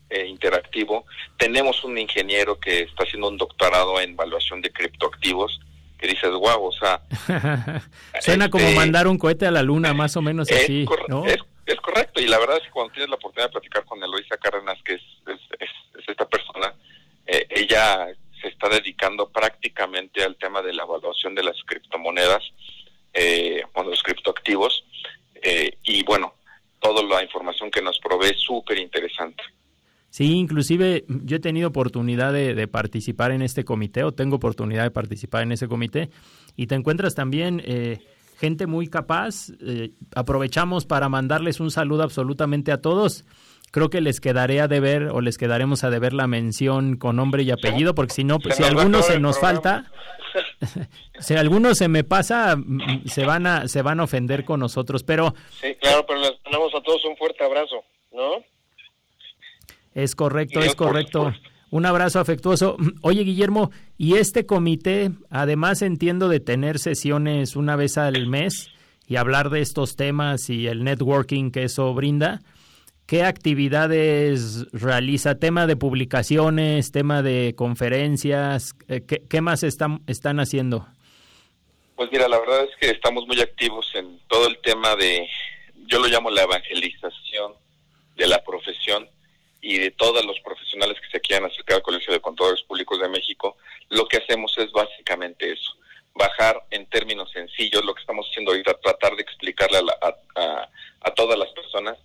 [0.09, 1.05] eh, interactivo.
[1.39, 5.61] Tenemos un ingeniero que está haciendo un doctorado en evaluación de criptoactivos,
[5.99, 7.03] que dices, wow, o sea...
[8.21, 10.87] Suena como este, mandar un cohete a la luna, más o menos es así,
[11.67, 14.37] es, correcto, y la verdad es que cuando tienes la oportunidad de platicar con Eloisa
[14.39, 16.75] Cárdenas, que es, es esta persona,
[17.27, 18.09] eh, ella
[18.65, 22.43] está dedicando prácticamente al tema de la evaluación de las criptomonedas,
[23.13, 24.85] eh, o los criptoactivos,
[25.43, 26.35] eh, y bueno,
[26.81, 29.43] toda la información que nos provee es súper interesante.
[30.11, 34.91] Sí, inclusive yo he tenido oportunidad de, participar en este comité o tengo oportunidad de
[34.91, 36.09] participar en ese comité
[36.57, 37.99] y te encuentras también eh,
[38.39, 39.51] gente muy capaz.
[39.61, 43.25] Eh, aprovechamos para mandarles un saludo absolutamente a todos
[43.75, 47.43] creo que les quedaré a deber o les quedaremos a deber la mención con nombre
[47.43, 49.91] y apellido, porque si no, si alguno se nos falta,
[51.19, 55.03] si alguno se me pasa, mm, se van a se van a ofender con nosotros,
[55.03, 57.83] pero Sí, claro, pero les damos a todos un fuerte abrazo,
[58.13, 58.45] ¿no?
[59.93, 61.33] Es correcto, es correcto.
[61.73, 62.77] Un abrazo afectuoso.
[63.03, 68.69] Oye, Guillermo, y este comité, además entiendo de tener sesiones una vez al mes
[69.09, 72.41] y hablar de estos temas y el networking que eso brinda,
[73.07, 75.39] ¿Qué actividades realiza?
[75.39, 76.91] ¿Tema de publicaciones?
[76.91, 78.75] ¿Tema de conferencias?
[78.89, 80.89] Eh, ¿Qué, más están, están haciendo?
[81.97, 85.29] Pues mira, la verdad es que estamos muy activos en todo el tema de,
[85.87, 87.53] yo lo llamo la evangelización
[88.17, 89.07] de la profesión
[89.61, 93.09] y de todos los profesionales que se quieran acercar al Colegio de Contadores Públicos de
[93.11, 93.59] México.
[93.91, 95.77] Lo que hacemos es básicamente eso,
[96.15, 100.69] bajar en términos sencillos lo que estamos haciendo ahorita, tratar de explicarle a,
[101.03, 101.99] a todas las personas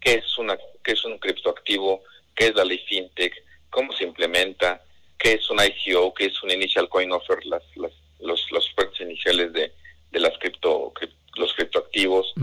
[0.00, 2.02] qué es, una, qué es un criptoactivo,
[2.34, 3.34] qué es la ley fintech,
[3.70, 4.82] cómo se implementa,
[5.18, 9.00] qué es un ICO, qué es un initial coin offer, las, las, los, los ofertas
[9.00, 9.72] iniciales de,
[10.10, 10.92] de las cripto,
[11.36, 12.34] los criptoactivos,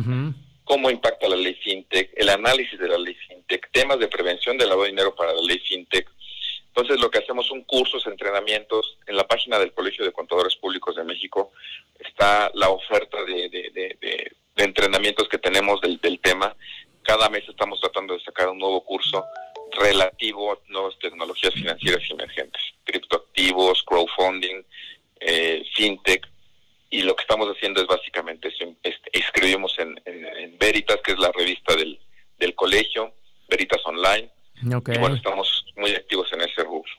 [0.63, 4.69] cómo impacta la ley FinTech, el análisis de la ley FinTech, temas de prevención del
[4.69, 6.09] lavado de dinero para la ley FinTech.
[6.67, 8.97] Entonces lo que hacemos son cursos, entrenamientos.
[9.07, 11.53] En la página del Colegio de Contadores Públicos de México
[11.99, 16.53] está la oferta de, de, entrenamientos que tenemos del, del tema.
[17.05, 19.23] Cada mes estamos tratando de sacar un nuevo curso
[19.79, 24.63] relativo a nuevas tecnologías financieras emergentes, criptoactivos, crowdfunding,
[25.19, 26.27] eh, fintech,
[26.89, 28.49] y lo que estamos haciendo es básicamente
[29.11, 29.95] escribimos en,
[30.57, 31.99] Veritas, que es la revista del,
[32.37, 33.13] del colegio,
[33.49, 34.29] Veritas Online,
[34.61, 36.91] y bueno, estamos muy activos en ese rubro.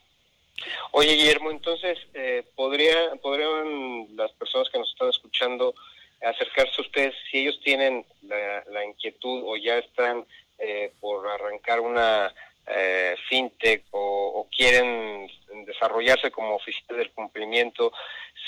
[0.93, 5.75] Oye, Guillermo, entonces, eh, ¿podría, ¿podrían las personas que nos están escuchando
[6.23, 10.25] acercarse a ustedes si ellos tienen la, inquietud o ya están
[10.59, 12.33] eh, por arrancar una
[12.67, 15.31] eh, fintech o, quieren
[15.67, 17.93] desarrollarse como oficial del cumplimiento,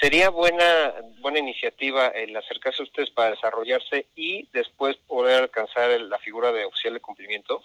[0.01, 6.19] sería buena buena iniciativa el acercarse a ustedes para desarrollarse y después poder alcanzar la
[6.19, 7.63] figura de oficial de cumplimiento.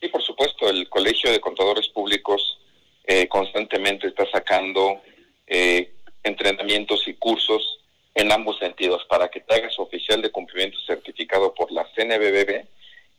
[0.00, 2.58] Sí, por supuesto, el Colegio de Contadores Públicos
[3.04, 5.00] eh, constantemente está sacando
[5.46, 7.80] eh, entrenamientos y cursos
[8.14, 12.66] en ambos sentidos para que te hagas oficial de cumplimiento certificado por la CNBBB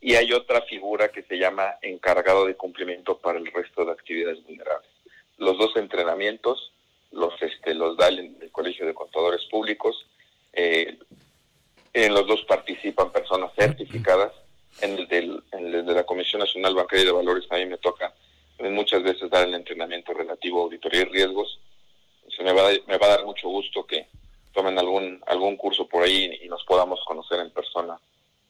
[0.04, 4.44] y hay otra figura que se llama encargado de cumplimiento para el resto de actividades
[4.44, 4.90] vulnerables.
[5.38, 6.72] Los dos entrenamientos
[7.10, 10.06] los este, los da el, Colegio de Contadores Públicos.
[10.52, 10.98] Eh,
[11.94, 14.30] en los dos participan personas certificadas.
[14.82, 15.42] En el, del,
[15.86, 18.12] de la Comisión Nacional Bancaria de Valores a mí me toca
[18.58, 21.60] muchas veces dar el entrenamiento relativo a auditoría y riesgos.
[22.36, 24.06] Se me va, me va a dar mucho gusto que
[24.52, 27.98] tomen algún algún curso por ahí y nos podamos conocer en persona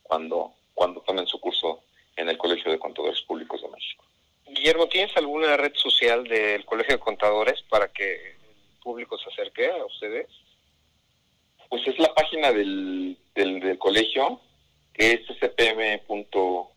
[0.02, 1.84] cuando cuando tomen su curso
[2.16, 4.04] en el Colegio de Contadores Públicos de México.
[4.46, 8.36] Guillermo, ¿tienes alguna red social del Colegio de Contadores para que el
[8.82, 10.28] público se acerque a ustedes?
[11.68, 14.40] Pues es la página del, del, colegio,
[14.92, 16.68] que es scpm.org,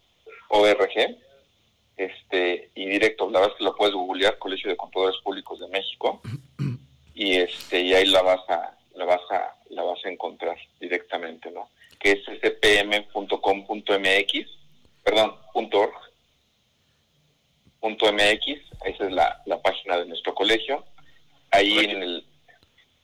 [1.98, 5.68] este, y directo, la verdad es que lo puedes googlear, Colegio de Contadores Públicos de
[5.68, 6.22] México,
[7.14, 11.52] y este, y ahí la vas a, la vas a, la vas a encontrar directamente,
[11.52, 11.70] ¿no?
[12.00, 13.28] que es spm.com.mx,
[15.04, 15.94] perdón, .org,
[17.82, 20.86] .mx, esa es la, la página de nuestro colegio.
[21.52, 22.26] Ahí en el...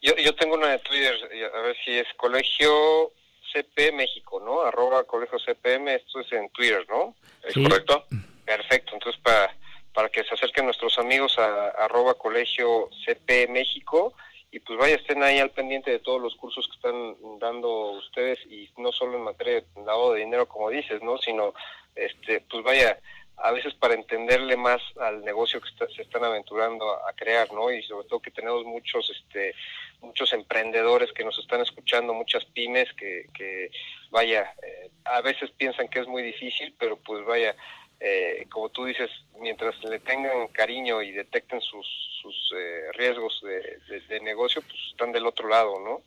[0.02, 1.16] Yo, yo tengo una de Twitter,
[1.56, 3.14] a ver si es Colegio
[3.54, 4.62] CP México, ¿no?
[4.62, 7.16] Arroba Colegio CPM, esto es en Twitter, ¿no?
[7.44, 8.06] ¿Es correcto?
[8.46, 9.56] Perfecto, entonces para,
[9.94, 14.14] para que se acerquen nuestros amigos a arroba Colegio CP México
[14.54, 18.38] y pues vaya, estén ahí al pendiente de todos los cursos que están dando ustedes
[18.46, 21.18] y no solo en materia de lavado de dinero como dices, ¿no?
[21.18, 21.56] Sino,
[21.96, 23.00] este, pues vaya,
[23.38, 27.72] a veces para entenderle más al negocio que se están aventurando a, crear, ¿no?
[27.72, 29.56] Y sobre todo que tenemos muchos, este,
[30.02, 33.72] muchos emprendedores que nos están escuchando, muchas pymes que, que
[34.12, 37.56] vaya, eh, a veces piensan que es muy difícil, pero pues vaya,
[38.00, 41.88] eh, como tú dices, mientras le tengan cariño y detecten sus,
[42.22, 46.02] sus eh, riesgos de, negocio, pues están del otro lado, ¿no?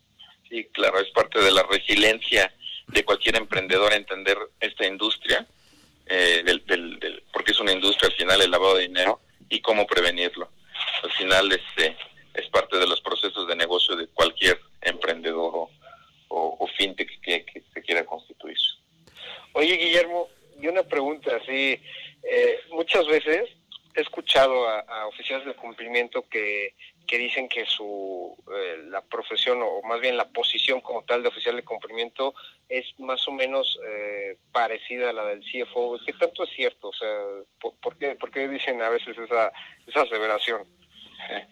[0.49, 2.53] Sí, claro, es parte de la resiliencia
[2.87, 5.45] de cualquier emprendedor entender esta industria,
[6.07, 9.86] eh, del, del, porque es una industria al final el lavado de dinero y cómo
[9.86, 10.49] prevenirlo.
[11.03, 11.97] Al final este,
[12.34, 15.70] es parte de los procesos de negocio de cualquier emprendedor o,
[16.28, 18.57] o, fintech que, que se quiera constituir.
[19.53, 20.28] Oye, Guillermo,
[20.61, 21.80] y una pregunta así,
[22.22, 23.49] eh, muchas veces
[23.94, 26.74] he escuchado a, oficiales de cumplimiento que,
[27.07, 31.28] que dicen que su eh, la profesión o más bien la posición como tal de
[31.28, 32.34] oficial de cumplimiento
[32.68, 35.99] es más o menos eh, parecida a la del CFO.
[36.05, 36.88] ¿Qué tanto es cierto?
[36.88, 37.09] O sea,
[37.61, 37.76] ¿por,
[38.37, 39.53] qué, ¿por qué dicen a veces esa,
[39.87, 40.62] esa aseveración?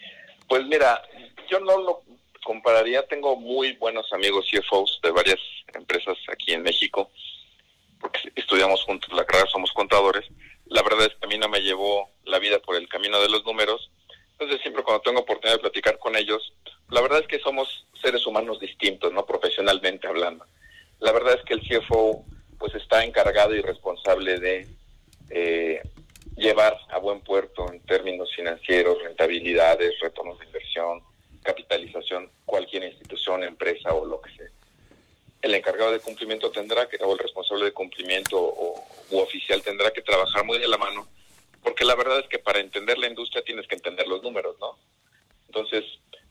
[0.47, 1.01] Pues mira,
[1.49, 2.03] yo no lo
[2.45, 3.07] compararía.
[3.09, 5.39] Tengo muy buenos amigos CFOs de varias
[5.73, 7.11] empresas aquí en México
[8.05, 10.27] porque estudiamos juntos la carrera, somos contadores,
[10.67, 13.31] la verdad es que a mí no me llevó la vida por el camino de
[13.31, 13.91] los números,
[14.33, 16.53] entonces siempre cuando tengo oportunidad de platicar con ellos,
[16.91, 20.45] la verdad es que somos seres humanos distintos, no profesionalmente hablando.
[21.01, 22.27] La verdad es que el CFO
[22.59, 24.67] pues está encargado y responsable de
[25.31, 25.83] eh,
[26.37, 31.03] llevar a buen puerto en términos financieros, rentabilidades, retornos de inversión,
[31.43, 34.49] capitalización, cualquier institución, empresa o lo que sea
[35.45, 39.91] el encargado de cumplimiento tendrá que, o el responsable de cumplimiento o, u oficial tendrá
[39.91, 41.07] que trabajar muy de la mano,
[41.63, 44.79] porque la verdad es que para entender la industria tienes que entender los números, ¿no?
[45.49, 45.85] Entonces,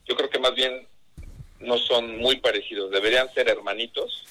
[0.05, 0.87] yo creo que más bien
[1.59, 4.25] no son muy parecidos, deberían ser hermanitos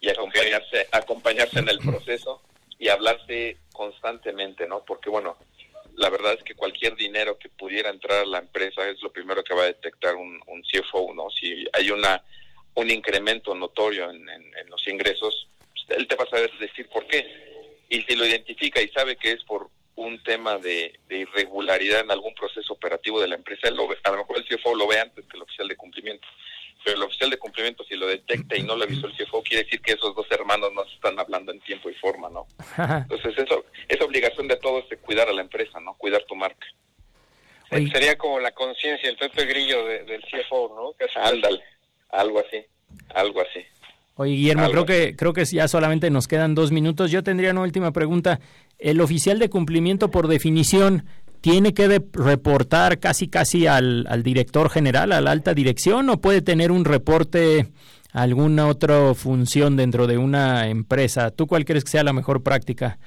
[0.00, 2.42] y acompañarse, acompañarse en el proceso
[2.78, 4.84] y hablarse constantemente, ¿no?
[4.84, 5.38] Porque bueno,
[5.94, 9.42] la verdad es que cualquier dinero que pudiera entrar a la empresa es lo primero
[9.42, 11.30] que va a detectar un, un CFO, ¿no?
[11.30, 12.22] Si hay una
[12.76, 14.26] un incremento notorio en,
[14.68, 17.26] los ingresos, pues, él te va a saber decir por qué.
[17.88, 22.34] Y si lo identifica y sabe que es por un tema de, irregularidad en algún
[22.34, 25.36] proceso operativo de la empresa, lo, a lo mejor el CFO lo ve antes que
[25.36, 26.26] el oficial de cumplimiento.
[26.84, 28.84] Pero el oficial de cumplimiento, si lo detecta y no lo
[29.42, 32.46] quiere decir que esos dos hermanos no se están hablando en tiempo y forma, ¿no?
[32.78, 35.94] Entonces, eso es obligación de todos de cuidar a la empresa, ¿no?
[35.94, 36.66] Cuidar tu marca.
[37.70, 41.22] Sería como la conciencia, el Pepe Grillo del CFO, ¿no?
[41.22, 41.62] Ándale,
[42.10, 42.64] algo así,
[43.14, 43.64] algo así.
[44.14, 47.10] Oye, Guillermo, creo que, creo que ya solamente nos quedan dos minutos.
[47.10, 48.40] Yo tendría una última pregunta.
[48.78, 51.04] ¿El oficial de cumplimiento, por definición,
[51.42, 56.40] tiene que reportar casi casi al, al director general, a la alta dirección, o puede
[56.40, 57.66] tener un reporte a
[58.16, 61.30] alguna otra función dentro de una empresa?
[61.30, 62.98] ¿Tú cuál crees que sea la mejor práctica?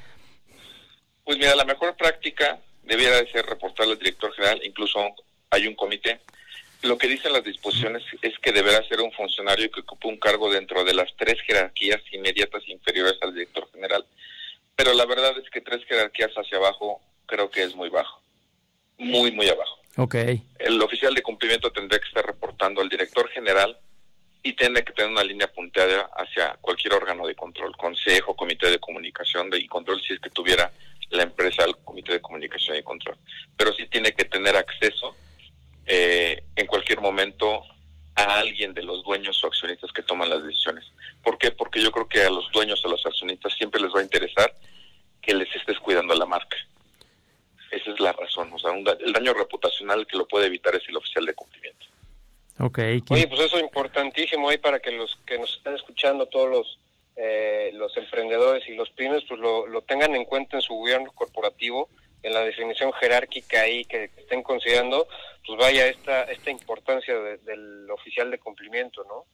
[1.24, 5.00] Pues mira, la mejor práctica debiera de ser reportarle al director general, incluso
[5.50, 6.20] hay un comité.
[6.84, 10.52] Lo que dicen las disposiciones es que deberá ser un funcionario que ocupe un cargo
[10.52, 14.06] dentro de las tres jerarquías inmediatas inferiores al director general.
[14.76, 18.22] Pero la verdad es que tres jerarquías hacia abajo creo que es muy bajo.
[19.00, 19.80] Muy, muy abajo.
[19.98, 20.16] Ok.
[20.60, 23.78] El oficial de cumplimiento tendría que estar reportando al director general
[24.42, 28.80] y tiene que tener una línea punteada hacia cualquier órgano de control, consejo, comité de
[28.80, 30.72] comunicación de, y control si es que tuviera
[31.10, 33.18] la empresa al Comité de Comunicación y Control.
[33.58, 35.16] Pero sí tiene que tener acceso
[35.86, 37.64] eh, en cualquier momento
[38.16, 40.86] a alguien de los dueños o accionistas que toman las decisiones.
[41.24, 41.52] ¿Por qué?
[41.52, 44.54] Porque yo creo que a los dueños o los accionistas siempre les va a interesar
[45.22, 46.58] que les estés cuidando la marca.
[47.72, 48.52] Esa es la razón.
[48.54, 51.86] O sea, el daño reputacional que lo puede evitar es el oficial de cumplimiento.
[52.60, 53.02] Okay.
[53.10, 56.80] Oye, pues eso es importantísimo ahí para que los que nos están escuchando, todos los
[57.16, 61.90] eh, los emprendedores y los pymes pues lo, tengan en cuenta en su gobierno corporativo,
[62.24, 65.08] en la definición jerárquica ahí que, estén considerando,
[65.46, 69.26] pues vaya esta esta importancia del oficial de cumplimiento, ¿no?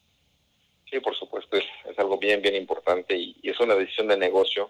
[0.89, 1.65] Sí, por supuesto, es,
[1.97, 4.69] algo bien, bien importante y, y, es una decisión de negocio,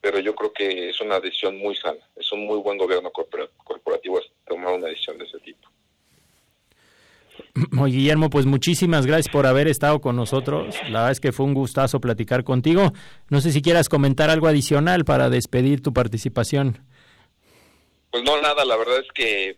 [0.00, 4.20] pero yo creo que es una decisión muy sana, es un muy buen gobierno corporativo
[4.46, 5.68] tomar una decisión de ese tipo.
[7.80, 10.74] Oye, Guillermo, pues muchísimas gracias por haber estado con nosotros.
[10.84, 12.92] La verdad es que fue un gustazo platicar contigo.
[13.28, 16.86] No sé si quieras comentar algo adicional para despedir tu participación.
[18.10, 19.56] Pues no, nada, la verdad es que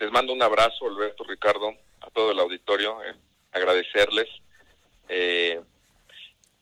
[0.00, 3.14] les mando un abrazo, Alberto, Ricardo, a todo el auditorio, eh,
[3.52, 4.28] agradecerles
[5.08, 5.60] eh,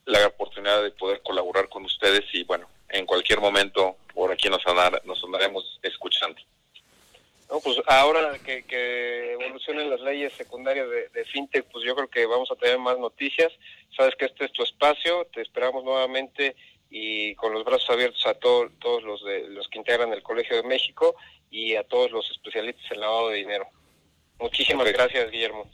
[0.07, 4.63] la oportunidad de poder colaborar con ustedes y bueno, en cualquier momento por aquí nos,
[5.05, 6.41] nos andaremos escuchando.
[7.51, 12.27] No, pues ahora que, que evolucionen las leyes secundarias de, FinTech, pues yo creo que
[12.27, 13.51] vamos a tener más noticias.
[13.97, 16.57] Sabes que este es tu espacio, te esperamos nuevamente
[16.91, 20.69] y con los brazos abiertos a todos los, de, los que integran el Colegio de
[20.69, 21.17] México
[21.51, 23.67] y a todos los especialistas en lavado de dinero.
[24.39, 25.71] Muchísimas gracias, Guillermo.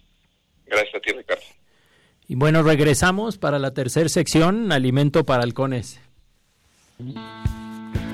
[0.66, 1.42] Gracias a ti, Ricardo.
[2.28, 6.00] Y bueno, regresamos para la tercera sección, alimento para halcones.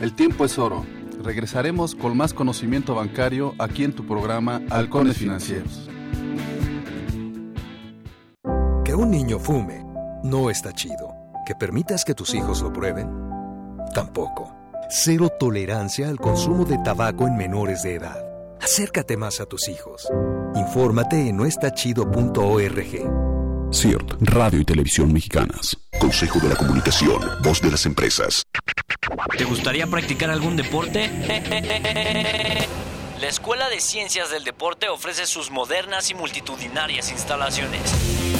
[0.02, 0.84] El tiempo es oro
[1.23, 5.89] Regresaremos con más conocimiento bancario aquí en tu programa Halcones Financieros.
[8.85, 9.85] Que un niño fume
[10.25, 11.14] no está chido.
[11.47, 13.11] Que permitas que tus hijos lo prueben,
[13.95, 14.55] tampoco.
[14.89, 18.25] Cero tolerancia al consumo de tabaco en menores de edad.
[18.61, 20.09] Acércate más a tus hijos.
[20.55, 23.39] Infórmate en noestachido.org.
[23.73, 25.77] CIRT, Radio y Televisión Mexicanas.
[25.99, 28.43] Consejo de la Comunicación, voz de las empresas.
[29.37, 31.09] ¿Te gustaría practicar algún deporte?
[33.21, 38.39] La Escuela de Ciencias del Deporte ofrece sus modernas y multitudinarias instalaciones.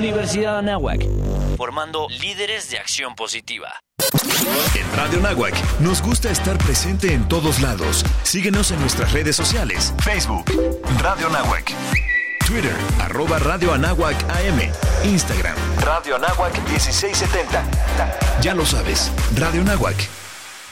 [0.00, 1.06] Universidad Anáhuac,
[1.58, 3.68] formando líderes de acción positiva.
[4.74, 8.02] En Radio Nahuac nos gusta estar presente en todos lados.
[8.22, 10.46] Síguenos en nuestras redes sociales: Facebook,
[11.02, 11.74] Radio Nahuac,
[12.46, 14.72] Twitter, arroba Radio Anáhuac AM,
[15.04, 17.62] Instagram, Radio Anáhuac 1670.
[18.40, 19.96] Ya lo sabes, Radio Nahuac.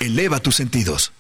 [0.01, 1.13] Eleva tus sentidos.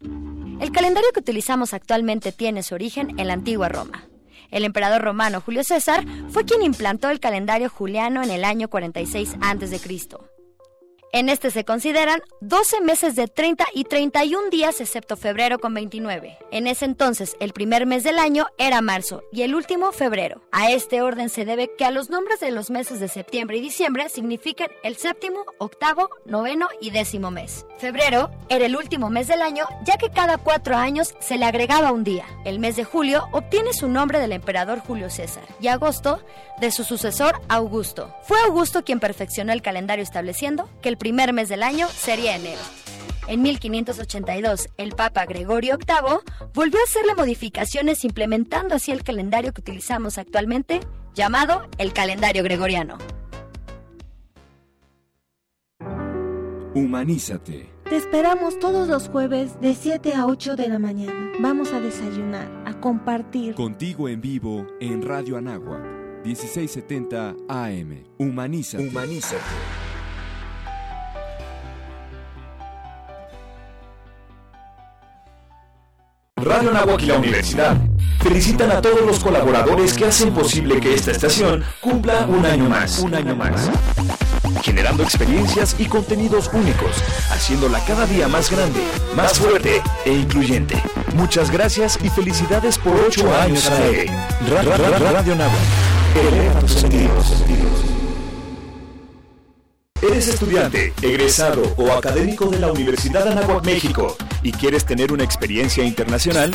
[0.00, 4.06] El calendario que utilizamos actualmente tiene su origen en la antigua Roma.
[4.50, 9.36] El emperador romano Julio César fue quien implantó el calendario juliano en el año 46
[9.40, 9.78] a.C.
[11.14, 16.36] En este se consideran 12 meses de 30 y 31 días excepto febrero con 29.
[16.50, 20.42] En ese entonces el primer mes del año era marzo y el último febrero.
[20.50, 23.60] A este orden se debe que a los nombres de los meses de septiembre y
[23.60, 27.64] diciembre significan el séptimo, octavo, noveno y décimo mes.
[27.78, 31.92] Febrero era el último mes del año ya que cada cuatro años se le agregaba
[31.92, 32.24] un día.
[32.44, 36.18] El mes de julio obtiene su nombre del emperador Julio César y agosto
[36.60, 38.12] de su sucesor Augusto.
[38.24, 42.62] Fue Augusto quien perfeccionó el calendario estableciendo que el primer mes del año sería enero.
[43.28, 49.60] En 1582, el Papa Gregorio VIII volvió a hacerle modificaciones implementando así el calendario que
[49.60, 50.80] utilizamos actualmente,
[51.14, 52.96] llamado el calendario gregoriano.
[56.74, 57.68] Humanízate.
[57.84, 61.32] Te esperamos todos los jueves de 7 a 8 de la mañana.
[61.38, 63.54] Vamos a desayunar, a compartir.
[63.56, 65.84] Contigo en vivo en Radio Anáhuac,
[66.24, 68.04] 1670 AM.
[68.16, 68.88] Humanízate.
[68.88, 69.83] Humanízate.
[76.36, 77.76] Radio Anáhuac y la universidad
[78.20, 82.98] felicitan a todos los colaboradores que hacen posible que esta estación cumpla un año más.
[82.98, 83.70] Un año más.
[84.62, 86.96] Generando experiencias y contenidos únicos,
[87.30, 88.80] haciéndola cada día más grande,
[89.14, 90.76] más fuerte e incluyente.
[91.14, 93.78] Muchas gracias y felicidades por ocho años a.
[94.98, 95.54] Radio Anáhuac.
[96.16, 97.32] Eleva tus sentidos.
[100.06, 105.82] ¿Eres estudiante, egresado o académico de la Universidad Anáhuac México y quieres tener una experiencia
[105.82, 106.50] internacional?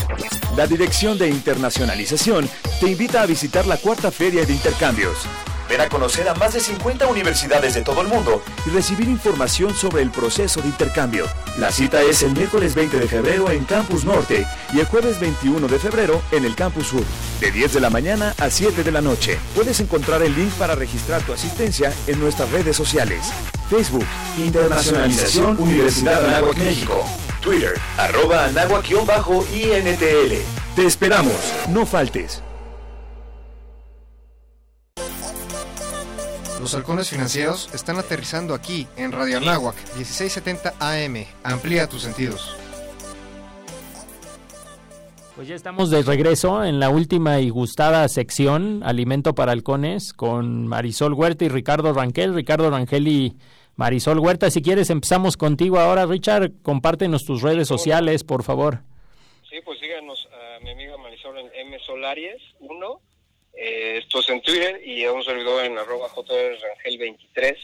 [0.56, 2.48] La Dirección de Internacionalización
[2.80, 5.26] te invita a visitar la cuarta Feria de Intercambios.
[5.70, 9.76] Ven a conocer a más de 50 universidades de todo el mundo y recibir información
[9.76, 11.28] sobre el proceso de intercambio.
[11.60, 15.68] La cita es el miércoles 20 de febrero en Campus Norte y el jueves 21
[15.68, 17.04] de febrero en el Campus Sur,
[17.40, 19.38] de 10 de la mañana a 7 de la noche.
[19.54, 23.32] Puedes encontrar el link para registrar tu asistencia en nuestras redes sociales.
[23.70, 24.06] Facebook,
[24.40, 27.06] Internacionalización Universidad Anáhuac México.
[27.42, 30.36] Twitter, arroba anáhuac-intl.
[30.76, 31.34] Te esperamos,
[31.70, 32.42] no faltes.
[36.60, 41.26] Los halcones financieros están aterrizando aquí en Radio Anáhuac 1670 AM.
[41.44, 42.54] Amplía tus sentidos.
[45.38, 50.68] Pues ya estamos de regreso en la última y gustada sección, Alimento para Halcones, con
[50.68, 52.36] Marisol Huerta y Ricardo Rangel.
[52.36, 53.38] Ricardo Rangel y
[53.78, 56.06] Marisol Huerta, si quieres empezamos contigo ahora.
[56.06, 58.80] Richard, compártenos tus redes sociales, por favor.
[59.50, 63.09] Sí, pues síganos a mi amiga Marisol en M Solaries 1
[63.62, 67.58] eh, esto es en Twitter y a un servidor en arroba jrangel23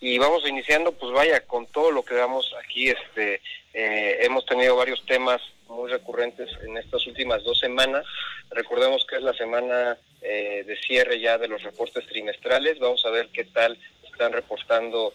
[0.00, 3.40] y vamos iniciando pues vaya con todo lo que damos aquí este
[3.72, 8.04] eh, hemos tenido varios temas muy recurrentes en estas últimas dos semanas.
[8.50, 12.80] Recordemos que es la semana eh, de cierre ya de los reportes trimestrales.
[12.80, 15.12] Vamos a ver qué tal están reportando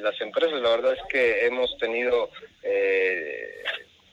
[0.00, 0.62] las empresas.
[0.62, 2.30] La verdad es que hemos tenido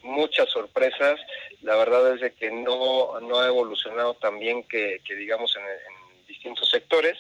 [0.01, 1.19] muchas sorpresas.
[1.63, 5.63] La verdad es de que no, no ha evolucionado tan bien que, digamos en,
[6.27, 7.17] distintos sectores.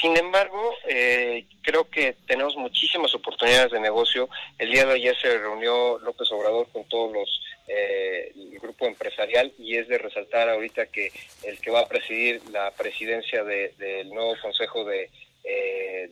[0.00, 4.28] Sin embargo, eh, creo que tenemos muchísimas oportunidades de negocio.
[4.58, 9.52] El día de ayer se reunió López Obrador con todos los eh, el grupo empresarial
[9.58, 11.10] y es de resaltar ahorita que
[11.44, 15.10] el que va a presidir la presidencia del nuevo Consejo de
[15.44, 16.08] eh,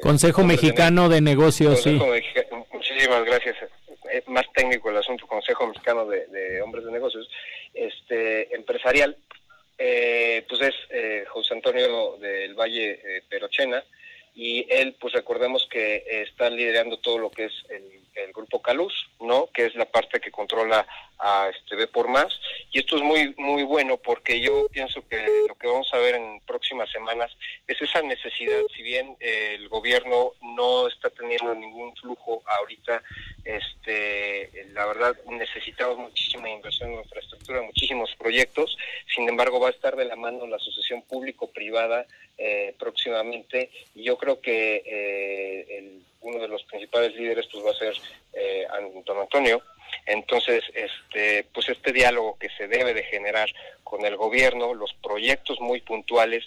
[0.00, 1.98] Consejo Mexicano de, Negocios, sí.
[2.72, 3.56] Muchísimas gracias
[4.26, 7.28] más técnico el asunto, Consejo Mexicano de, Hombres de Negocios,
[7.74, 9.16] este empresarial,
[9.76, 13.82] eh, pues es eh, José Antonio del Valle eh, Perochena,
[14.34, 19.48] y él, pues recordemos que está liderando todo lo que es el, grupo Caluz, ¿no?
[19.52, 20.86] Que es la parte que controla
[21.18, 22.28] a este B por más.
[22.70, 26.16] Y esto es muy, muy bueno porque yo pienso que lo que vamos a ver
[26.16, 27.30] en próximas semanas
[27.66, 28.60] es esa necesidad.
[28.74, 33.02] Si bien el gobierno no está teniendo ningún flujo ahorita,
[33.44, 38.76] este, la verdad necesitamos muchísima inversión en infraestructura, muchísimos proyectos.
[39.14, 42.06] Sin embargo, va a estar de la mano la asociación público-privada
[42.36, 43.70] eh, próximamente.
[43.94, 47.94] Y yo creo que eh, uno de los principales líderes pues va a ser
[48.32, 49.62] eh, Antonio Antonio.
[50.06, 53.48] Entonces, este, pues este diálogo que se debe de generar
[53.84, 56.44] con el gobierno, los proyectos muy puntuales,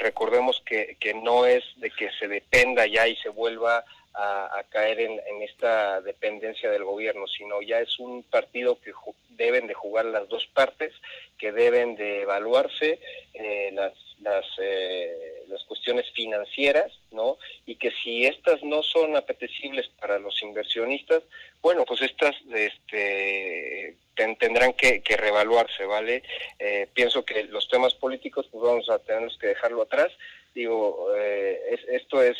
[0.00, 3.84] recordemos que, que no es de que se dependa ya y se vuelva
[4.16, 8.92] a, caer en, esta dependencia del gobierno, sino ya es un partido que
[9.30, 10.92] deben de jugar las dos partes,
[11.38, 12.98] que deben de evaluarse
[13.34, 17.36] eh, las las, eh, las cuestiones financieras, ¿no?
[17.66, 21.22] Y que si estas no son apetecibles para los inversionistas,
[21.60, 26.22] bueno, pues estas este, tendrán que, que, revaluarse, ¿vale?
[26.58, 30.12] Eh, pienso que los temas políticos, pues vamos a tener que dejarlo atrás.
[30.54, 32.36] Digo, eh, esto es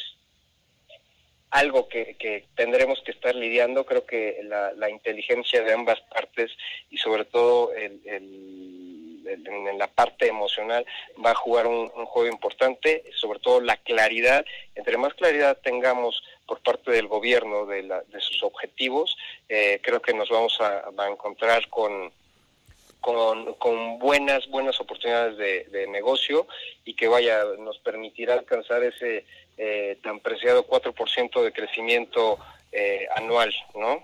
[1.56, 3.86] algo que, tendremos que estar lidiando.
[3.86, 6.50] Creo que la, inteligencia de ambas partes
[6.90, 10.84] y sobre todo el, el, en la parte emocional
[11.24, 14.44] va a jugar un, juego importante, sobre todo la claridad.
[14.74, 19.16] Entre más claridad tengamos por parte del gobierno de, la, de sus objetivos,
[19.48, 22.12] eh, creo que nos vamos a, encontrar con
[23.00, 26.48] con, con buenas buenas oportunidades de, de, negocio
[26.84, 29.24] y que vaya nos permitirá alcanzar ese
[29.56, 32.38] eh, tan preciado 4% de crecimiento
[32.72, 34.02] eh, anual, ¿no?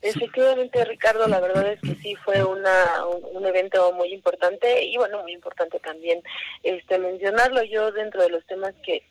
[0.00, 5.22] Efectivamente, Ricardo, la verdad es que sí fue una, un, evento muy importante y bueno,
[5.22, 6.22] muy importante también
[6.62, 9.02] este mencionarlo yo dentro de los temas que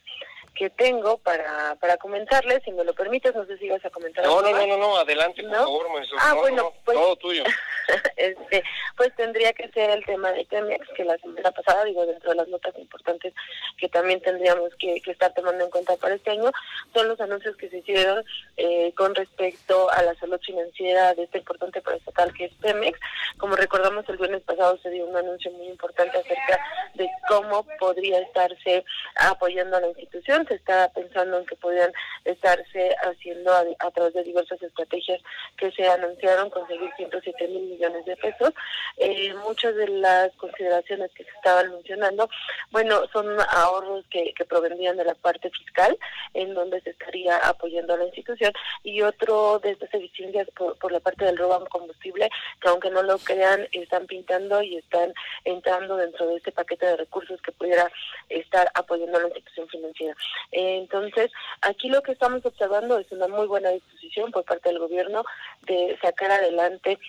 [0.55, 4.25] que tengo para, para comentarles, si me lo permites, no sé si vas a comentar
[4.25, 5.57] no, no, no, no, no, adelante, por ¿No?
[5.57, 6.17] favor, maestro.
[6.19, 7.43] Ah, no, bueno, no, pues, todo tuyo.
[8.17, 8.63] este,
[8.95, 12.35] pues tendría que ser el tema de Pemex, que la semana pasada, digo, dentro de
[12.35, 13.33] las notas importantes
[13.77, 16.51] que también tendríamos que, que estar tomando en cuenta para este año,
[16.93, 18.23] son los anuncios que se hicieron
[18.57, 22.99] eh, con respecto a la salud financiera de este importante estatal que es Pemex.
[23.37, 26.59] Como recordamos, el viernes pasado se dio un anuncio muy importante acerca
[26.95, 28.83] de cómo podría estarse
[29.15, 30.46] apoyando a la institución.
[30.47, 31.91] Se está pensando en que podrían
[32.25, 35.21] estarse haciendo a, través de diversas estrategias
[35.57, 38.53] que se anunciaron conseguir 107 mil millones de pesos.
[38.97, 42.29] Eh, muchas de las consideraciones que se estaban mencionando,
[42.71, 45.97] bueno, son ahorros que, que provenían de la parte fiscal,
[46.33, 50.91] en donde se estaría apoyando a la institución, y otro de estas eficiencias por, por
[50.91, 52.29] la parte del robo a combustible,
[52.61, 55.13] que aunque no lo crean, están pintando y están
[55.45, 57.89] entrando dentro de este paquete de recursos que pudiera
[58.29, 60.15] estar apoyando a la institución financiera.
[60.51, 65.23] Entonces, aquí lo que estamos observando es una muy buena disposición por parte del gobierno
[65.63, 66.99] de sacar adelante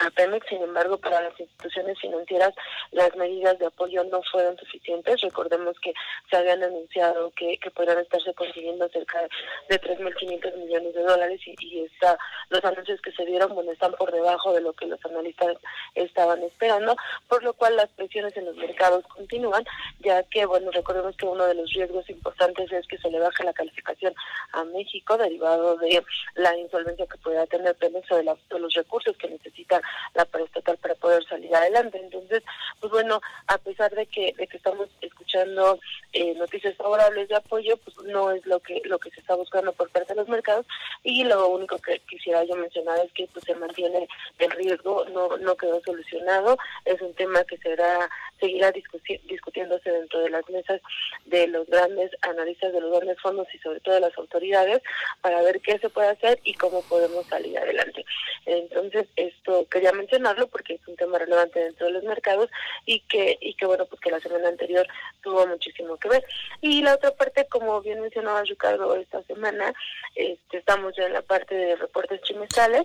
[0.00, 2.52] a Pemex, sin embargo, para las instituciones financieras
[2.90, 5.20] las medidas de apoyo no fueron suficientes.
[5.20, 5.92] Recordemos que
[6.30, 9.20] se habían anunciado que, que podrían estarse consiguiendo cerca
[9.68, 12.18] de 3.500 millones de dólares y, está,
[12.50, 15.56] los anuncios que se dieron bueno, están por debajo de lo que los analistas
[15.94, 16.96] estaban esperando,
[17.28, 19.64] por lo cual las presiones en los mercados continúan,
[20.00, 23.44] ya que, bueno, recordemos que uno de los riesgos importantes es que se le baje
[23.44, 24.14] la calificación
[24.52, 26.02] a México derivado de
[26.34, 29.80] la insolvencia que pueda tener Pemex o de, la, de los recursos que necesita
[30.14, 31.98] la paraestatal para poder salir adelante.
[32.02, 32.42] Entonces,
[32.80, 35.78] pues bueno, a pesar de que, de que estamos escuchando
[36.12, 39.72] eh, noticias favorables de apoyo, pues no es lo que lo que se está buscando
[39.72, 40.66] por parte de los mercados
[41.02, 44.08] y lo único que quisiera yo mencionar es que pues se mantiene
[44.38, 48.08] el riesgo, no no quedó solucionado, es un tema que será
[48.44, 50.80] seguirá discuti discutiéndose dentro de las mesas
[51.24, 54.82] de los grandes analistas de los grandes fondos y sobre todo de las autoridades
[55.22, 58.04] para ver qué se puede hacer y cómo podemos salir adelante.
[58.44, 62.50] Entonces, esto quería mencionarlo porque es un tema relevante dentro de los mercados
[62.84, 64.86] y que y que bueno, pues la semana anterior
[65.22, 66.24] tuvo muchísimo que ver.
[66.60, 69.72] Y la otra parte, como bien mencionaba Ricardo, esta semana
[70.14, 72.84] este, estamos ya en la parte de reportes trimestrales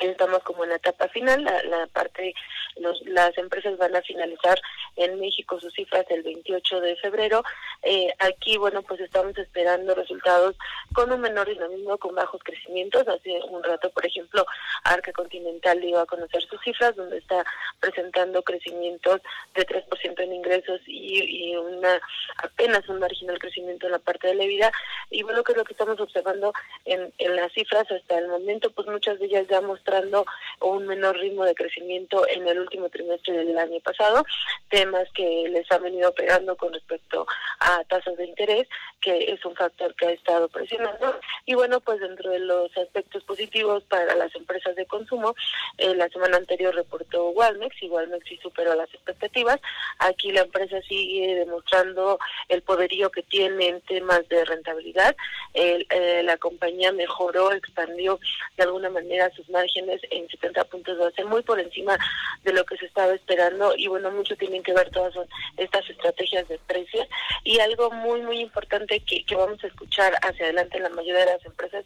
[0.00, 2.34] estamos como en la etapa final, la, la parte,
[2.76, 4.60] los, las empresas van a finalizar
[4.96, 7.44] en México sus cifras el 28 de febrero.
[7.82, 10.56] Eh, aquí, bueno, pues estamos esperando resultados
[10.94, 13.06] con un menor dinamismo, con bajos crecimientos.
[13.08, 14.46] Hace un rato, por ejemplo,
[14.84, 17.44] Arca Continental dio a conocer sus cifras, donde está
[17.80, 19.20] presentando crecimientos
[19.54, 22.00] de 3% en ingresos y, una
[22.38, 24.72] apenas un marginal crecimiento en la parte de la vida.
[25.10, 26.52] Y bueno, que es lo que estamos observando
[26.84, 30.24] en, en las cifras hasta el momento, pues muchas de ellas ya mostrando
[30.60, 34.24] un menor ritmo de crecimiento en el último trimestre del año pasado,
[34.70, 37.26] temas que les han venido pegando con respecto
[37.58, 38.68] a tasas de interés,
[39.00, 41.18] que es un factor que ha estado presionando.
[41.46, 45.34] Y bueno, pues dentro de los aspectos positivos para las empresas de consumo,
[45.78, 49.60] eh, la semana anterior reportó Walmex y Walmex sí superó las expectativas.
[49.98, 55.16] Aquí la empresa sigue demostrando el poderío que tiene en temas de rentabilidad.
[55.54, 58.20] Eh, la compañía mejoró, expandió
[58.56, 61.98] de alguna manera sus márgenes en 70 puntos base, muy por encima
[62.42, 65.14] de lo que se estaba esperando y bueno, mucho tienen que ver todas
[65.56, 67.06] estas estrategias de precios.
[67.44, 71.24] Y algo muy, muy importante que, que vamos a escuchar hacia adelante en la mayoría
[71.26, 71.84] de las empresas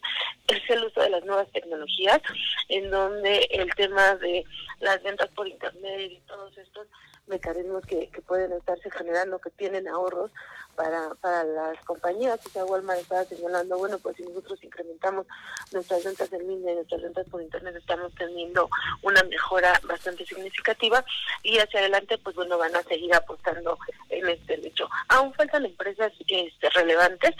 [0.48, 2.20] es el uso de las nuevas tecnologías,
[2.68, 4.44] en donde el tema de
[4.80, 6.86] las ventas por internet y todos estos
[7.26, 10.30] mecanismos que, que pueden estarse generando, que tienen ahorros
[10.76, 12.38] para, para las compañías.
[12.40, 15.26] Quizá Walmart estaba señalando, bueno, pues si nosotros incrementamos
[15.72, 18.68] nuestras ventas en línea y nuestras ventas por internet, estamos teniendo
[19.02, 21.04] una mejora bastante significativa
[21.42, 23.78] y hacia adelante, pues bueno, van a seguir apostando
[24.10, 24.88] en este hecho.
[25.08, 27.34] Aún faltan empresas este, relevantes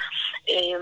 [0.46, 0.76] eh,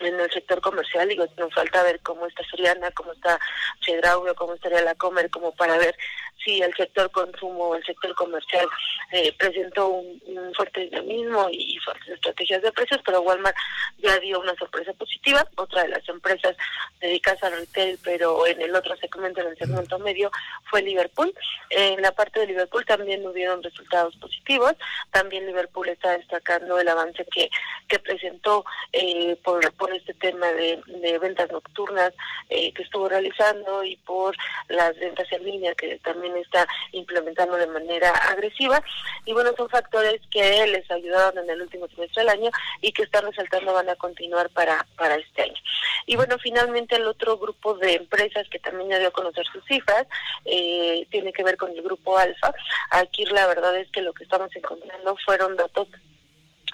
[0.00, 3.38] en el sector comercial, digo, nos falta ver cómo está Soriana, cómo está
[3.80, 5.96] Chedraui, cómo estaría la Comer, como para ver
[6.44, 8.66] si el sector consumo, el sector comercial
[9.12, 10.18] eh, presentó un,
[10.54, 11.78] fuerte dinamismo y,
[12.08, 13.56] estrategias de precios, pero Walmart
[13.98, 15.46] ya dio una sorpresa positiva.
[15.56, 16.56] Otra de las empresas
[17.00, 20.30] dedicadas al retail, pero en el otro segmento, en el segmento medio,
[20.70, 21.32] fue Liverpool.
[21.70, 24.74] En la parte de Liverpool también hubieron resultados positivos.
[25.10, 27.50] También Liverpool está destacando el avance que,
[27.88, 32.12] que presentó eh, por, por este tema de, de ventas nocturnas
[32.48, 34.36] eh, que estuvo realizando y por
[34.68, 38.82] las ventas en línea que también está implementando de manera agresiva.
[39.24, 42.50] Y bueno, son factores que les ayudaron en el último trimestre del año
[42.80, 45.60] y que están resaltando van a continuar para, para este año.
[46.06, 49.64] Y bueno, finalmente el otro grupo de empresas que también ya dio a conocer sus
[49.66, 50.06] cifras
[50.44, 52.52] eh, tiene que ver con el grupo Alfa.
[52.90, 55.88] Aquí la verdad es que lo que estamos encontrando fueron datos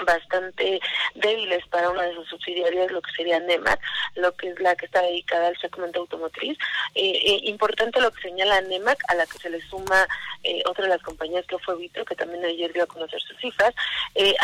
[0.02, 0.80] bastante
[1.14, 3.80] débiles para una de sus subsidiarias, lo que sería NEMAC,
[4.16, 6.58] lo que es la que está dedicada al segmento automotriz.
[6.94, 10.06] Eh, eh, importante lo que señala NEMAC, a la que se le suma
[10.44, 13.36] eh, otra de las compañías que fue Vitro, que también ayer dio a conocer sus
[13.38, 13.74] cifras.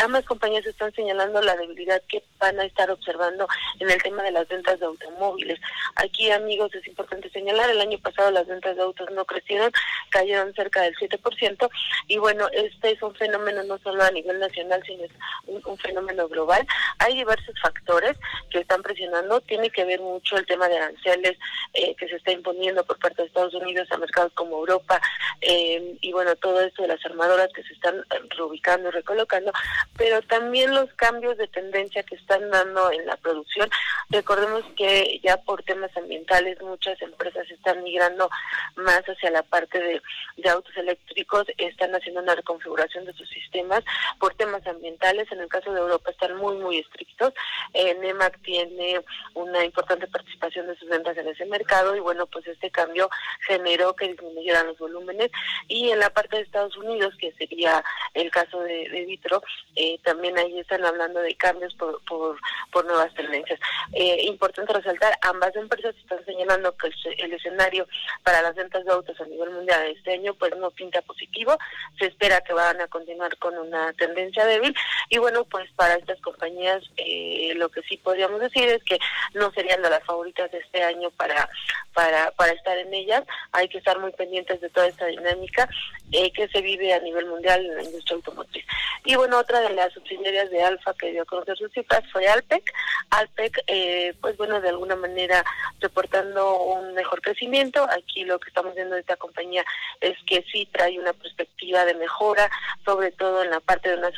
[0.03, 3.47] ambas compañías están señalando la debilidad que van a estar observando
[3.79, 5.59] en el tema de las ventas de automóviles.
[5.95, 9.71] Aquí, amigos, es importante señalar, el año pasado las ventas de autos no crecieron,
[10.09, 11.69] cayeron cerca del 7%,
[12.07, 15.03] y bueno, este es un fenómeno no solo a nivel nacional, sino
[15.47, 16.65] un, fenómeno global.
[16.99, 18.17] Hay diversos factores
[18.49, 19.41] que están presionando.
[19.41, 21.37] Tiene que ver mucho el tema de aranceles
[21.73, 25.01] eh, que se está imponiendo por parte de Estados Unidos a mercados como Europa
[25.41, 29.51] eh, y bueno, todo esto de las armadoras que se están reubicando y recolocando,
[29.97, 33.69] pero también los cambios de tendencia que están dando en la producción.
[34.09, 38.29] Recordemos que ya por temas ambientales muchas empresas están migrando
[38.75, 40.01] más hacia la parte de,
[40.49, 43.83] autos eléctricos, están haciendo una reconfiguración de sus sistemas
[44.19, 47.33] por temas ambientales en el caso de Europa están muy, muy estrictos.
[47.73, 49.01] Eh, NEMAC tiene
[49.33, 53.09] una importante participación de sus ventas en ese mercado y bueno, pues este cambio
[53.47, 55.31] generó que disminuyeran los volúmenes.
[55.67, 59.41] Y en la parte de Estados Unidos, que sería el caso de, Vitro,
[59.75, 62.37] eh, también ahí están hablando de cambios por, por,
[62.71, 63.59] por nuevas tendencias.
[63.93, 67.87] Eh, importante resaltar, ambas empresas están señalando que el, escenario
[68.23, 71.57] para las ventas de autos a nivel mundial este año pues no pinta positivo.
[71.97, 74.75] Se espera que van a continuar con una tendencia débil
[75.09, 78.99] y bueno, pues para estas compañías eh, lo que sí podríamos decir es que
[79.33, 81.49] no serían de las favoritas de este año para,
[81.93, 83.23] para, para estar en ellas.
[83.51, 85.69] Hay que estar muy pendientes de toda esta dinámica
[86.11, 88.65] eh, que se vive a nivel mundial en la industria automotriz.
[89.05, 92.27] Y bueno, otra de las subsidiarias de Alfa que dio a conocer sus cifras fue
[92.27, 92.63] Alpec.
[93.09, 95.43] Alpec, eh, pues bueno, de alguna manera
[95.79, 97.87] reportando un mejor crecimiento.
[97.89, 99.65] Aquí lo que estamos viendo de esta compañía
[100.01, 102.49] es que sí trae una perspectiva de mejora,
[102.85, 104.11] sobre todo en la parte de una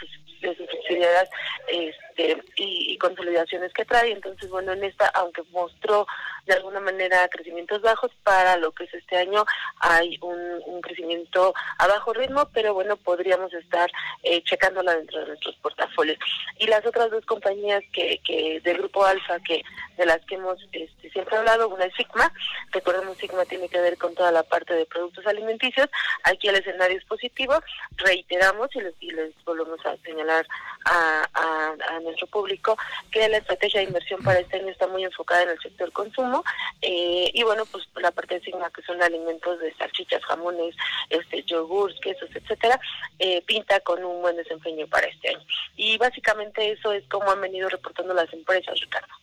[0.49, 1.29] de sus subsidiarias
[1.67, 4.11] este, y, consolidaciones que trae.
[4.11, 6.07] Entonces, bueno, en esta, aunque mostró
[6.45, 9.45] de alguna manera crecimientos bajos, para lo que es este año
[9.79, 13.89] hay un, crecimiento a bajo ritmo, pero bueno, podríamos estar
[14.23, 16.17] eh, checándola dentro de nuestros portafolios.
[16.59, 19.63] Y las otras dos compañías que, que del grupo Alfa, que
[19.97, 22.33] de las que hemos este, siempre hablado, una es Sigma,
[22.71, 25.87] recordemos Sigma tiene que ver con toda la parte de productos alimenticios,
[26.23, 27.61] aquí el escenario es positivo,
[27.97, 30.32] reiteramos y les, y les volvemos a señalar
[30.85, 32.77] a, nuestro público
[33.11, 36.43] que la estrategia de inversión para este año está muy enfocada en el sector consumo
[36.81, 40.75] eh, y bueno, pues la parte de Sigma que son alimentos de salchichas, jamones,
[41.09, 42.79] este yogurts, quesos, etcétera,
[43.19, 45.45] eh, pinta con un buen desempeño para este año.
[45.77, 49.13] Y básicamente eso es como han venido reportando las empresas, Ricardo.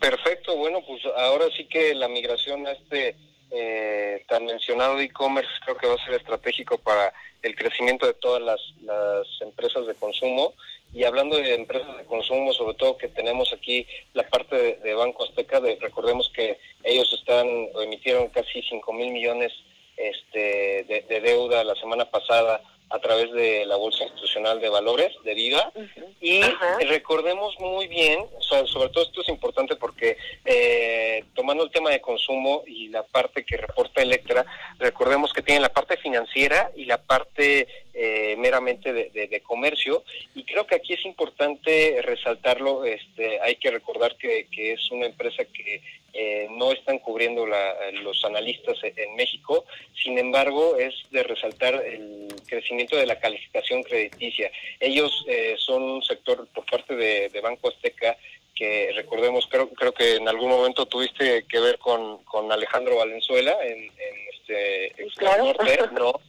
[0.00, 3.16] Perfecto, bueno, pues ahora sí que la migración a este
[3.50, 8.42] eh, tan mencionado e-commerce creo que va a ser estratégico para el crecimiento de todas
[8.42, 10.54] las, las empresas de consumo.
[10.92, 15.24] Y hablando de empresas de consumo, sobre todo que tenemos aquí la parte de, Banco
[15.24, 17.46] Azteca, de, recordemos que ellos están
[17.82, 19.52] emitieron casi 5 mil millones
[19.96, 25.34] este, de, deuda la semana pasada a través de la Bolsa Institucional de Valores de
[25.34, 25.72] Vida.
[26.20, 26.40] Y
[26.88, 32.62] recordemos muy bien, sobre todo esto es importante porque eh, tomando el tema de consumo
[32.66, 34.46] y la parte que reporta Electra,
[34.78, 40.02] recordemos que tienen la parte financiera y la parte eh, meramente de, comercio.
[40.34, 45.06] Y creo que aquí es importante resaltarlo, este, hay que recordar que, que es una
[45.06, 45.82] empresa que
[46.18, 49.64] eh, no están cubriendo los analistas en México.
[50.02, 54.50] Sin embargo, es de resaltar el crecimiento de la calificación crediticia.
[54.80, 58.16] Ellos eh, son un sector por parte de, Banco Azteca
[58.54, 63.54] que recordemos, creo, creo que en algún momento tuviste que ver con, con Alejandro Valenzuela
[63.62, 63.90] en,
[64.32, 66.20] este norte, no,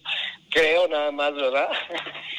[0.50, 1.70] creo nada más, ¿verdad?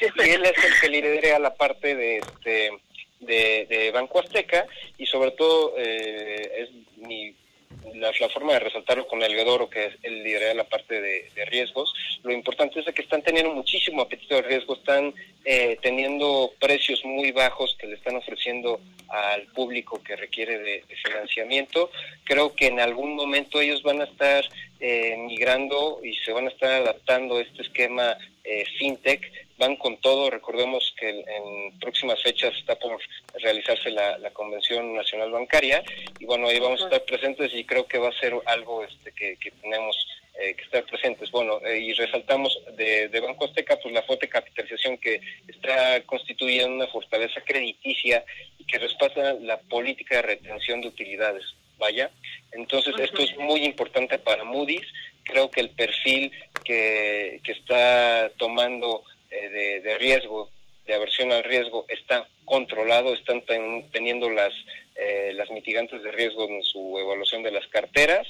[0.00, 2.72] y él es el que lidera la parte de este
[3.20, 4.66] de, Banco Azteca
[4.96, 6.70] y sobre todo eh, es
[7.94, 11.94] la, forma de resaltarlo con el Vedoro, que es el lidera la parte de, riesgos,
[12.22, 15.14] lo importante es que están teniendo muchísimo apetito de riesgo, están
[15.44, 21.90] eh, teniendo precios muy bajos que le están ofreciendo al público que requiere de, financiamiento.
[22.24, 24.44] Creo que en algún momento ellos van a estar
[24.80, 30.00] eh, migrando y se van a estar adaptando a este esquema eh, fintech van con
[30.00, 30.30] todo.
[30.30, 32.98] Recordemos que en próximas fechas está por
[33.34, 35.82] realizarse la, Convención Nacional Bancaria
[36.20, 39.10] y bueno, ahí vamos a estar presentes y creo que va a ser algo este,
[39.12, 39.96] que, tenemos
[40.38, 41.30] eh, que estar presentes.
[41.32, 46.86] Bueno, eh, y resaltamos de, Banco Azteca pues la fuerte capitalización que está constituyendo una
[46.86, 48.24] fortaleza crediticia
[48.58, 51.44] y que respalda la política de retención de utilidades.
[51.78, 52.10] Vaya,
[52.52, 54.86] entonces esto es muy importante para Moody's.
[55.24, 56.32] Creo que el perfil
[56.64, 60.50] que, que está tomando eh, de, riesgo,
[60.86, 63.42] de aversión al riesgo, está controlado, están
[63.92, 64.52] teniendo las,
[64.96, 68.26] eh, las mitigantes de riesgo en su evaluación de las carteras.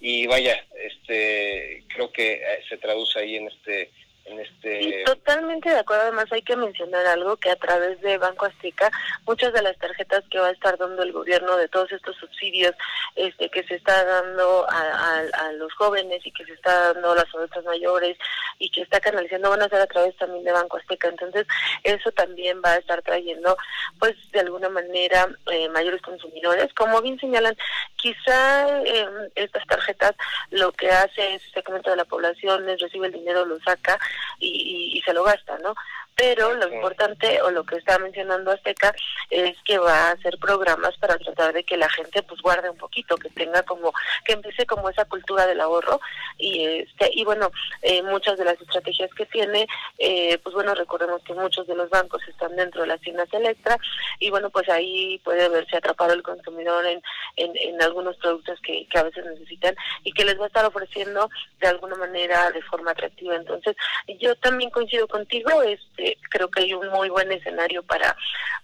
[0.00, 3.90] Y vaya, este creo que eh, se traduce ahí en este
[4.24, 5.02] este...
[5.04, 6.04] totalmente de acuerdo.
[6.04, 8.90] Además, hay que mencionar algo que a través de Banco Azteca,
[9.26, 12.74] muchas de las tarjetas que va a estar dando el gobierno de todos estos subsidios
[13.16, 15.22] este, que se está dando a,
[15.54, 18.16] los jóvenes y que se está dando a las adultas mayores
[18.58, 21.08] y que está canalizando van a ser a través también de Banco Azteca.
[21.08, 21.46] Entonces,
[21.82, 23.56] eso también va a estar trayendo,
[23.98, 26.72] pues, de alguna manera, eh, mayores consumidores.
[26.74, 27.56] Como bien señalan,
[27.96, 30.12] quizá eh, estas tarjetas
[30.50, 33.98] lo que hace es, este segmento de la población es recibe el dinero, lo saca
[34.38, 35.74] y, y, se lo gasta, ¿no?
[36.16, 38.94] Pero lo importante o lo que está mencionando Azteca
[39.30, 42.76] es que va a hacer programas para tratar de que la gente pues guarde un
[42.76, 43.92] poquito, que tenga como
[44.24, 46.00] que empiece como esa cultura del ahorro
[46.38, 47.50] y este y bueno
[47.82, 49.66] eh, muchas de las estrategias que tiene
[49.98, 53.78] eh, pues bueno recordemos que muchos de los bancos están dentro de las tiendas Electra
[54.18, 57.02] y bueno pues ahí puede verse atrapado el consumidor en,
[57.36, 61.28] en, algunos productos que, que a veces necesitan y que les va a estar ofreciendo
[61.60, 63.34] de alguna manera de forma atractiva.
[63.34, 63.74] Entonces
[64.20, 68.16] yo también coincido contigo este creo que hay un muy buen escenario para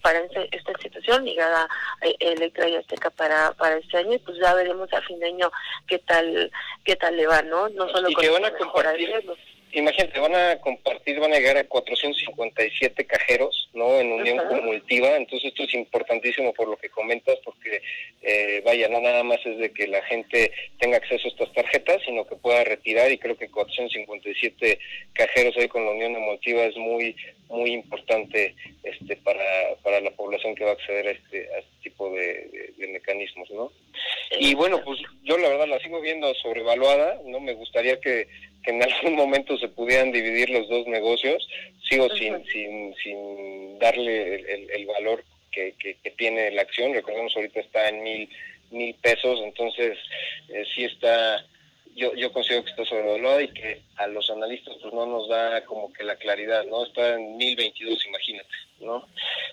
[0.02, 1.68] para esta institución ligada
[2.00, 5.26] a Electra y Azteca para para este año y pues ya veremos a fin de
[5.26, 5.50] año
[5.86, 6.50] qué tal
[6.84, 7.68] qué tal le va, ¿no?
[7.70, 9.24] No solo con que van a compartir,
[9.72, 13.98] imagínate, van a compartir, van a llegar a 457 cajeros, ¿no?
[13.98, 17.82] En unión con Multiva, entonces esto es importantísimo por lo que comentas, porque,
[18.22, 22.02] eh, vaya, no nada más es de que la gente tenga acceso a estas tarjetas,
[22.04, 24.78] sino que pueda retirar, y creo que 457
[25.12, 27.14] cajeros ahí con la unión de Multiva es muy,
[27.48, 31.82] muy importante este para, para la población que va a acceder a este, a este
[31.82, 33.72] tipo de, de mecanismos, ¿no?
[34.38, 37.40] Y bueno, pues yo la verdad la sigo viendo sobrevaluada, ¿no?
[37.40, 38.28] Me gustaría que
[38.62, 41.46] que en algún momento se pudieran dividir los dos negocios,
[41.88, 44.40] sigo sin, sin, sin darle
[44.74, 48.28] el, valor que, que, tiene la acción, recordemos ahorita está en mil,
[48.70, 49.98] mil pesos, entonces
[50.48, 51.44] eh, sí está,
[51.98, 55.64] yo, yo considero que está sobrevaluado y que a los analistas pues no nos da
[55.64, 56.86] como que la claridad, ¿no?
[56.86, 58.48] Está en mil veintidós, imagínate,
[58.80, 59.06] ¿no?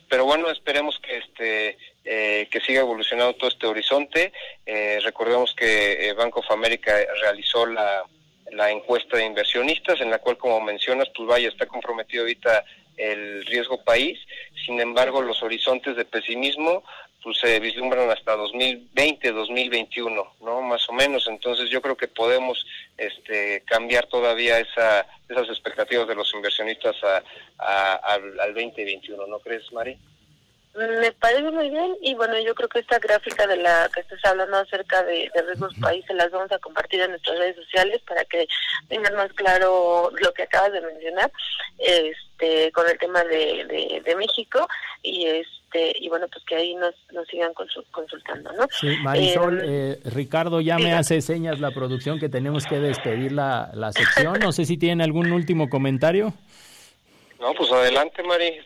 [0.08, 4.32] Pero bueno, esperemos que este eh, que siga evolucionando todo este horizonte.
[4.66, 8.06] Eh, recordemos que Bank of America realizó la
[8.52, 12.64] la encuesta de inversionistas, en la cual, como mencionas, pues vaya, está comprometido ahorita
[12.96, 14.18] el riesgo país,
[14.66, 16.84] sin embargo, los horizontes de pesimismo
[17.26, 20.62] pues se vislumbran hasta 2020, 2021, ¿no?
[20.62, 22.64] Más o menos, entonces yo creo que podemos
[23.00, 26.96] este, cambiar todavía esa, esas expectativas de los inversionistas
[27.58, 29.98] a, al, al 2021, ¿no crees, Mari?
[30.76, 34.20] Me parece muy bien y bueno, yo creo que esta gráfica de la que estás
[34.26, 38.26] hablando acerca de, de riesgos países las vamos a compartir en nuestras redes sociales para
[38.26, 38.46] que
[38.90, 41.32] tengan más claro lo que acabas de mencionar
[41.80, 44.68] este con el tema de, de, México
[45.02, 45.65] y este
[46.00, 47.54] y bueno, pues que ahí nos, nos sigan
[47.92, 48.68] consultando, ¿no?
[48.72, 53.32] Sí, Marisol, eh, eh, Ricardo ya me hace señas la producción que tenemos que despedir
[53.32, 54.40] la, la sección.
[54.40, 56.34] No sé si tiene algún último comentario.
[57.40, 58.60] No, pues adelante, Mari.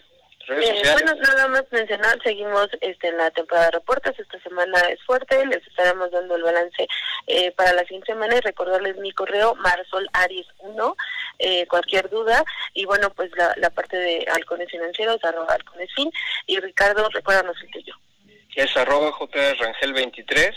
[0.50, 5.00] Eh, bueno, nada más mencionar, seguimos este, en la temporada de reportes, esta semana es
[5.04, 6.88] fuerte, les estaremos dando el balance
[7.28, 10.96] eh, para la siguiente semana y recordarles mi correo marsolaris1,
[11.40, 16.12] eh, cualquier duda, y bueno, pues la, la parte de halcones financieros, arroba halconesfin,
[16.46, 17.96] y Ricardo, recuérdanos el tuyo.
[18.56, 20.54] Es arroba jrangel23,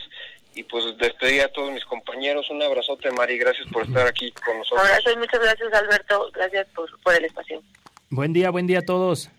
[0.55, 4.59] y pues despedir a todos mis compañeros, un abrazote Mari, gracias por estar aquí con
[4.59, 4.87] nosotros.
[4.87, 7.63] Abrazo y muchas gracias Alberto, gracias por, por el espacio.
[8.11, 9.31] Buen día, buen día a todos.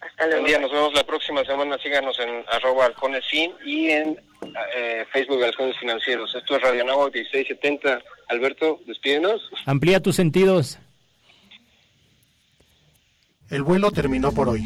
[0.00, 0.42] Hasta luego.
[0.42, 1.78] Buen día, nos vemos la próxima semana.
[1.78, 4.20] Síganos en arroba halconesfin y en
[4.76, 6.34] eh, Facebook Halcones Financieros.
[6.34, 8.00] Esto es Radio Navo 1670.
[8.28, 9.40] Alberto, despídenos.
[9.66, 10.78] Amplía tus sentidos.
[13.50, 14.64] El vuelo terminó por hoy.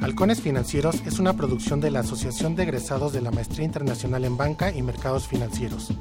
[0.00, 4.36] Halcones Financieros es una producción de la Asociación de Egresados de la Maestría Internacional en
[4.36, 5.92] Banca y Mercados Financieros.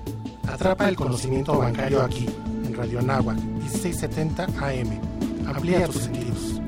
[0.48, 2.26] Atrapa el conocimiento bancario aquí,
[2.66, 5.48] en Radio Anáhuac, 1670 AM.
[5.48, 6.62] Amplía tus sentidos.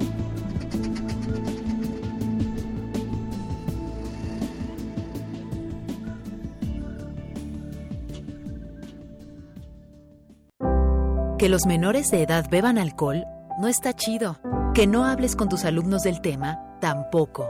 [11.43, 13.25] Que los menores de edad beban alcohol
[13.59, 14.39] no está chido.
[14.73, 17.49] Que no hables con tus alumnos del tema tampoco.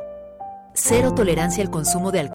[0.74, 2.32] Cero tolerancia al consumo de alcohol